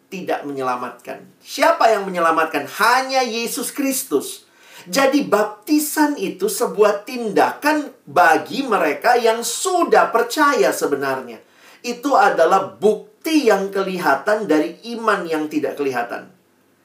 tidak 0.10 0.42
menyelamatkan. 0.42 1.22
Siapa 1.42 1.94
yang 1.94 2.10
menyelamatkan? 2.10 2.66
Hanya 2.82 3.22
Yesus 3.22 3.70
Kristus. 3.70 4.50
Jadi 4.90 5.26
baptisan 5.30 6.18
itu 6.18 6.50
sebuah 6.50 7.06
tindakan 7.06 7.94
bagi 8.10 8.66
mereka 8.66 9.22
yang 9.22 9.46
sudah 9.46 10.10
percaya 10.10 10.74
sebenarnya. 10.74 11.38
Itu 11.86 12.18
adalah 12.18 12.74
bukti 12.74 13.48
yang 13.50 13.70
kelihatan 13.70 14.50
dari 14.50 14.82
iman 14.98 15.30
yang 15.30 15.46
tidak 15.46 15.78
kelihatan. 15.78 16.43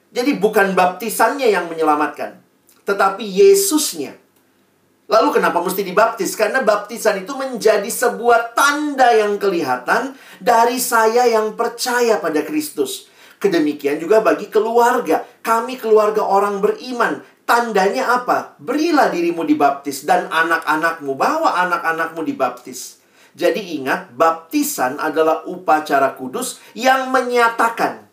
Jadi 0.09 0.41
bukan 0.41 0.73
baptisannya 0.73 1.53
yang 1.53 1.69
menyelamatkan, 1.69 2.41
tetapi 2.81 3.21
Yesusnya. 3.21 4.17
Lalu 5.09 5.41
kenapa 5.41 5.61
mesti 5.61 5.81
dibaptis? 5.81 6.37
Karena 6.37 6.61
baptisan 6.61 7.25
itu 7.25 7.33
menjadi 7.33 7.89
sebuah 7.89 8.53
tanda 8.53 9.09
yang 9.09 9.41
kelihatan 9.41 10.13
dari 10.37 10.77
saya 10.77 11.25
yang 11.25 11.57
percaya 11.57 12.21
pada 12.21 12.45
Kristus. 12.45 13.09
Kedemikian 13.41 13.97
juga 13.97 14.21
bagi 14.21 14.49
keluarga. 14.53 15.25
Kami 15.41 15.81
keluarga 15.81 16.25
orang 16.25 16.61
beriman. 16.61 17.25
Tandanya 17.45 18.21
apa? 18.21 18.53
Berilah 18.61 19.09
dirimu 19.09 19.41
dibaptis 19.45 20.05
dan 20.05 20.29
anak-anakmu. 20.29 21.17
Bawa 21.17 21.57
anak-anakmu 21.65 22.21
dibaptis. 22.21 23.01
Jadi 23.33 23.81
ingat, 23.81 24.13
baptisan 24.13 25.01
adalah 25.01 25.45
upacara 25.49 26.13
kudus 26.17 26.61
yang 26.77 27.09
menyatakan 27.09 28.08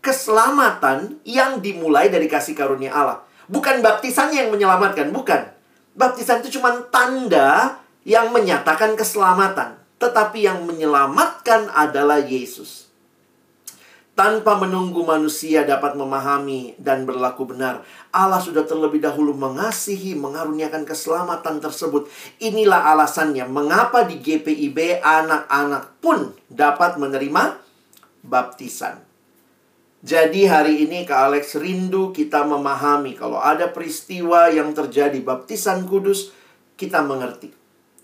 keselamatan 0.00 1.18
yang 1.26 1.58
dimulai 1.58 2.08
dari 2.08 2.30
kasih 2.30 2.54
karunia 2.54 2.94
Allah. 2.94 3.18
Bukan 3.48 3.80
baptisannya 3.80 4.46
yang 4.46 4.50
menyelamatkan, 4.52 5.08
bukan. 5.08 5.48
Baptisan 5.98 6.44
itu 6.44 6.60
cuma 6.60 6.84
tanda 6.92 7.80
yang 8.04 8.30
menyatakan 8.30 8.94
keselamatan. 8.94 9.80
Tetapi 9.98 10.38
yang 10.46 10.62
menyelamatkan 10.62 11.72
adalah 11.74 12.22
Yesus. 12.22 12.86
Tanpa 14.18 14.58
menunggu 14.58 15.06
manusia 15.06 15.62
dapat 15.62 15.94
memahami 15.94 16.74
dan 16.74 17.06
berlaku 17.06 17.54
benar, 17.54 17.86
Allah 18.10 18.42
sudah 18.42 18.66
terlebih 18.66 18.98
dahulu 18.98 19.30
mengasihi, 19.30 20.18
mengaruniakan 20.18 20.82
keselamatan 20.82 21.62
tersebut. 21.62 22.10
Inilah 22.42 22.94
alasannya 22.94 23.46
mengapa 23.46 24.02
di 24.02 24.18
GPIB 24.18 25.02
anak-anak 25.06 26.02
pun 26.02 26.34
dapat 26.50 26.98
menerima 26.98 27.62
baptisan. 28.26 29.07
Jadi 29.98 30.46
hari 30.46 30.86
ini 30.86 31.02
Kak 31.02 31.26
Alex 31.26 31.58
rindu 31.58 32.14
kita 32.14 32.46
memahami 32.46 33.18
kalau 33.18 33.42
ada 33.42 33.66
peristiwa 33.66 34.46
yang 34.46 34.70
terjadi 34.70 35.18
baptisan 35.26 35.90
kudus, 35.90 36.30
kita 36.78 37.02
mengerti. 37.02 37.50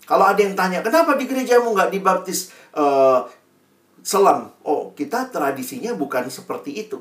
Kalau 0.03 0.27
ada 0.27 0.37
yang 0.43 0.59
tanya, 0.59 0.83
kenapa 0.83 1.15
di 1.15 1.23
gerejamu 1.23 1.71
nggak 1.71 1.95
dibaptis 1.95 2.51
uh, 2.75 3.23
selam? 4.03 4.51
Oh, 4.67 4.91
kita 4.91 5.31
tradisinya 5.31 5.95
bukan 5.95 6.27
seperti 6.27 6.83
itu. 6.83 6.99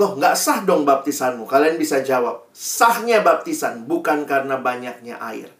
Loh, 0.00 0.16
nggak 0.16 0.34
sah 0.34 0.64
dong 0.64 0.88
baptisanmu. 0.88 1.44
Kalian 1.44 1.76
bisa 1.76 2.00
jawab, 2.00 2.48
sahnya 2.50 3.20
baptisan 3.20 3.84
bukan 3.84 4.24
karena 4.24 4.56
banyaknya 4.56 5.20
air. 5.20 5.52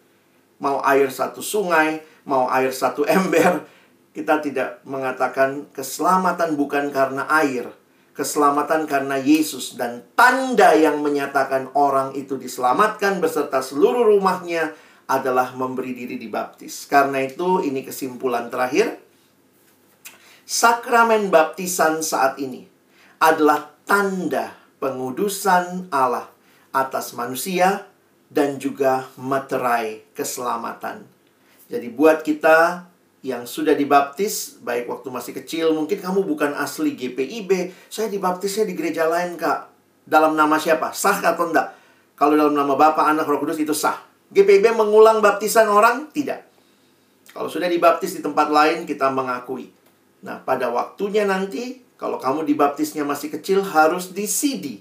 Mau 0.59 0.83
air 0.83 1.13
satu 1.13 1.45
sungai, 1.45 2.03
mau 2.25 2.49
air 2.51 2.73
satu 2.75 3.05
ember, 3.07 3.63
kita 4.17 4.43
tidak 4.43 4.83
mengatakan 4.83 5.71
keselamatan 5.71 6.59
bukan 6.59 6.91
karena 6.91 7.23
air, 7.31 7.71
keselamatan 8.19 8.91
karena 8.91 9.15
Yesus 9.15 9.79
dan 9.79 10.03
tanda 10.19 10.75
yang 10.75 10.99
menyatakan 10.99 11.71
orang 11.79 12.19
itu 12.19 12.35
diselamatkan 12.35 13.23
beserta 13.23 13.63
seluruh 13.63 14.11
rumahnya 14.11 14.75
adalah 15.07 15.55
memberi 15.55 15.95
diri 15.95 16.19
dibaptis. 16.19 16.91
Karena 16.91 17.23
itu 17.23 17.63
ini 17.63 17.87
kesimpulan 17.87 18.51
terakhir. 18.51 18.99
Sakramen 20.43 21.31
baptisan 21.31 22.03
saat 22.03 22.43
ini 22.43 22.67
adalah 23.23 23.71
tanda 23.87 24.59
pengudusan 24.83 25.87
Allah 25.95 26.27
atas 26.75 27.15
manusia 27.15 27.87
dan 28.27 28.59
juga 28.59 29.07
materai 29.15 30.03
keselamatan. 30.11 31.07
Jadi 31.71 31.87
buat 31.95 32.27
kita 32.27 32.89
yang 33.29 33.45
sudah 33.45 33.77
dibaptis, 33.77 34.57
baik 34.65 34.89
waktu 34.89 35.13
masih 35.13 35.33
kecil, 35.37 35.77
mungkin 35.77 36.01
kamu 36.01 36.25
bukan 36.25 36.57
asli 36.57 36.97
GPIB, 36.97 37.77
saya 37.93 38.09
dibaptisnya 38.09 38.65
di 38.65 38.73
gereja 38.73 39.05
lain, 39.05 39.37
Kak. 39.37 39.69
Dalam 40.09 40.33
nama 40.33 40.57
siapa? 40.57 40.97
Sah 40.97 41.21
atau 41.21 41.53
enggak? 41.53 41.77
Kalau 42.17 42.33
dalam 42.33 42.57
nama 42.57 42.73
Bapa, 42.73 43.05
Anak, 43.05 43.29
Roh 43.29 43.37
Kudus 43.37 43.61
itu 43.61 43.77
sah. 43.77 44.01
GPIB 44.33 44.73
mengulang 44.73 45.21
baptisan 45.21 45.69
orang? 45.69 46.09
Tidak. 46.09 46.41
Kalau 47.37 47.53
sudah 47.53 47.69
dibaptis 47.69 48.17
di 48.17 48.25
tempat 48.25 48.49
lain, 48.49 48.89
kita 48.89 49.13
mengakui. 49.13 49.69
Nah, 50.25 50.41
pada 50.41 50.73
waktunya 50.73 51.29
nanti, 51.29 51.85
kalau 52.01 52.17
kamu 52.17 52.49
dibaptisnya 52.49 53.05
masih 53.05 53.29
kecil, 53.29 53.61
harus 53.61 54.17
di 54.17 54.25
CD. 54.25 54.81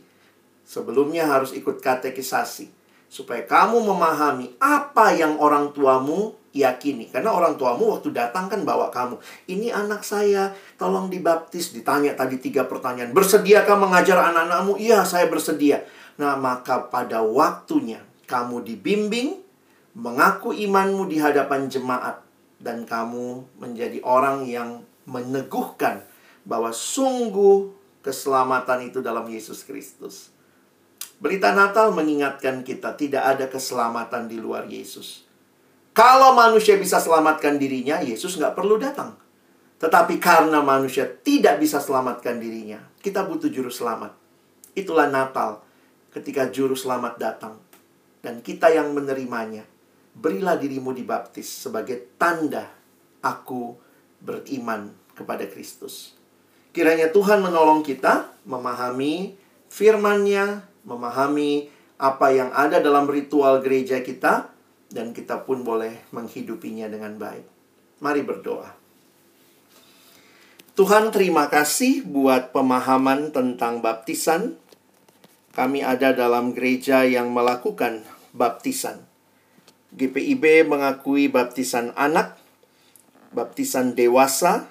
Sebelumnya 0.63 1.27
harus 1.27 1.51
ikut 1.51 1.83
katekisasi. 1.83 2.71
Supaya 3.11 3.43
kamu 3.43 3.83
memahami 3.83 4.55
apa 4.63 5.11
yang 5.11 5.35
orang 5.43 5.75
tuamu 5.75 6.36
yakini. 6.63 7.09
Karena 7.13 7.33
orang 7.33 7.59
tuamu 7.59 7.93
waktu 7.93 8.09
datang 8.09 8.49
kan 8.49 8.65
bawa 8.65 8.89
kamu. 8.89 9.21
Ini 9.45 9.69
anak 9.69 10.01
saya, 10.01 10.55
tolong 10.81 11.11
dibaptis. 11.13 11.75
Ditanya 11.75 12.17
tadi 12.17 12.41
tiga 12.41 12.65
pertanyaan. 12.65 13.13
Bersediakah 13.13 13.77
mengajar 13.77 14.17
anak-anakmu? 14.33 14.81
Iya, 14.81 15.05
saya 15.05 15.29
bersedia. 15.29 15.85
Nah, 16.17 16.33
maka 16.33 16.89
pada 16.89 17.21
waktunya 17.21 18.01
kamu 18.25 18.65
dibimbing, 18.65 19.37
mengaku 19.93 20.57
imanmu 20.57 21.05
di 21.05 21.21
hadapan 21.21 21.69
jemaat. 21.69 22.25
Dan 22.57 22.89
kamu 22.89 23.61
menjadi 23.61 24.01
orang 24.01 24.49
yang 24.49 24.81
meneguhkan 25.05 26.01
bahwa 26.41 26.73
sungguh 26.73 27.69
keselamatan 28.01 28.87
itu 28.87 29.03
dalam 29.03 29.27
Yesus 29.27 29.61
Kristus. 29.67 30.31
Berita 31.19 31.51
Natal 31.51 31.91
mengingatkan 31.91 32.63
kita 32.63 32.95
tidak 32.95 33.35
ada 33.35 33.45
keselamatan 33.51 34.31
di 34.31 34.39
luar 34.39 34.63
Yesus. 34.71 35.26
Kalau 35.97 36.37
manusia 36.37 36.77
bisa 36.77 37.01
selamatkan 37.01 37.57
dirinya, 37.57 37.97
Yesus 38.05 38.37
nggak 38.37 38.53
perlu 38.53 38.77
datang. 38.77 39.17
Tetapi 39.81 40.21
karena 40.21 40.61
manusia 40.61 41.09
tidak 41.09 41.57
bisa 41.57 41.81
selamatkan 41.81 42.37
dirinya, 42.37 42.77
kita 43.01 43.25
butuh 43.25 43.49
juru 43.49 43.73
selamat. 43.73 44.13
Itulah 44.77 45.09
Natal 45.09 45.65
ketika 46.13 46.53
juru 46.53 46.77
selamat 46.77 47.17
datang. 47.17 47.57
Dan 48.21 48.45
kita 48.45 48.69
yang 48.69 48.93
menerimanya, 48.93 49.65
berilah 50.13 50.53
dirimu 50.53 50.93
dibaptis 50.93 51.49
sebagai 51.49 52.13
tanda 52.21 52.69
aku 53.25 53.73
beriman 54.21 54.93
kepada 55.17 55.49
Kristus. 55.49 56.13
Kiranya 56.77 57.09
Tuhan 57.09 57.41
menolong 57.41 57.81
kita 57.81 58.37
memahami 58.45 59.33
firman-Nya, 59.73 60.61
memahami 60.85 61.73
apa 61.97 62.29
yang 62.29 62.53
ada 62.53 62.77
dalam 62.77 63.09
ritual 63.09 63.65
gereja 63.65 64.05
kita, 64.05 64.53
dan 64.91 65.11
kita 65.11 65.43
pun 65.43 65.63
boleh 65.67 66.07
menghidupinya 66.15 66.87
dengan 66.87 67.19
baik. 67.19 67.45
Mari 67.99 68.21
berdoa. 68.23 68.69
Tuhan 70.77 71.09
terima 71.09 71.49
kasih 71.49 72.05
buat 72.05 72.53
pemahaman 72.53 73.33
tentang 73.33 73.81
baptisan. 73.81 74.61
Kami 75.57 75.81
ada 75.81 76.13
dalam 76.13 76.53
gereja 76.53 77.01
yang 77.01 77.33
melakukan 77.33 78.05
baptisan. 78.29 79.01
GPIB 79.97 80.69
mengakui 80.69 81.25
baptisan 81.33 81.97
anak, 81.97 82.37
baptisan 83.33 83.97
dewasa, 83.97 84.69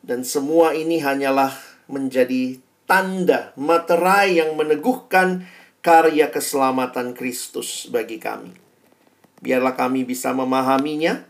dan 0.00 0.24
semua 0.24 0.72
ini 0.72 1.04
hanyalah 1.04 1.52
menjadi 1.92 2.56
tanda 2.88 3.52
materai 3.60 4.40
yang 4.40 4.56
meneguhkan 4.56 5.44
karya 5.84 6.32
keselamatan 6.32 7.12
Kristus 7.12 7.92
bagi 7.92 8.16
kami. 8.16 8.63
Biarlah 9.44 9.76
kami 9.76 10.08
bisa 10.08 10.32
memahaminya, 10.32 11.20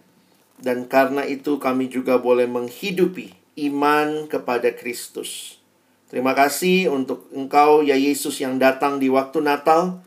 dan 0.63 0.87
karena 0.87 1.27
itu 1.27 1.59
kami 1.59 1.91
juga 1.91 2.23
boleh 2.23 2.47
menghidupi 2.47 3.35
iman 3.67 4.31
kepada 4.31 4.71
Kristus. 4.71 5.59
Terima 6.07 6.31
kasih 6.31 6.95
untuk 6.95 7.27
Engkau, 7.35 7.83
ya 7.83 7.99
Yesus, 7.99 8.39
yang 8.39 8.63
datang 8.63 9.03
di 9.03 9.11
waktu 9.11 9.43
Natal, 9.43 9.99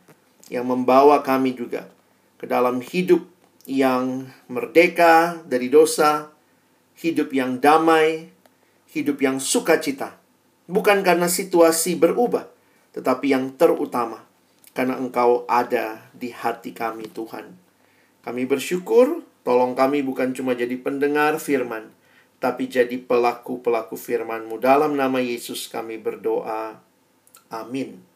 yang 0.48 0.64
membawa 0.64 1.20
kami 1.20 1.52
juga 1.52 1.92
ke 2.40 2.48
dalam 2.48 2.80
hidup 2.80 3.28
yang 3.68 4.32
merdeka 4.48 5.44
dari 5.44 5.68
dosa, 5.68 6.32
hidup 6.96 7.36
yang 7.36 7.60
damai, 7.60 8.32
hidup 8.88 9.20
yang 9.20 9.44
sukacita. 9.44 10.16
Bukan 10.72 11.04
karena 11.04 11.28
situasi 11.28 12.00
berubah, 12.00 12.48
tetapi 12.96 13.36
yang 13.36 13.52
terutama 13.60 14.24
karena 14.72 14.96
Engkau 14.96 15.44
ada 15.52 16.08
di 16.16 16.32
hati 16.32 16.72
kami, 16.72 17.12
Tuhan. 17.12 17.67
Kami 18.24 18.48
bersyukur, 18.48 19.28
tolong 19.44 19.76
kami 19.76 20.00
bukan 20.00 20.32
cuma 20.32 20.56
jadi 20.56 20.80
pendengar 20.80 21.36
firman, 21.44 21.92
tapi 22.40 22.72
jadi 22.72 22.96
pelaku-pelaku 23.04 24.00
firman-Mu. 24.00 24.64
Dalam 24.64 24.96
nama 24.96 25.20
Yesus 25.20 25.68
kami 25.68 26.00
berdoa. 26.00 26.80
Amin. 27.52 28.07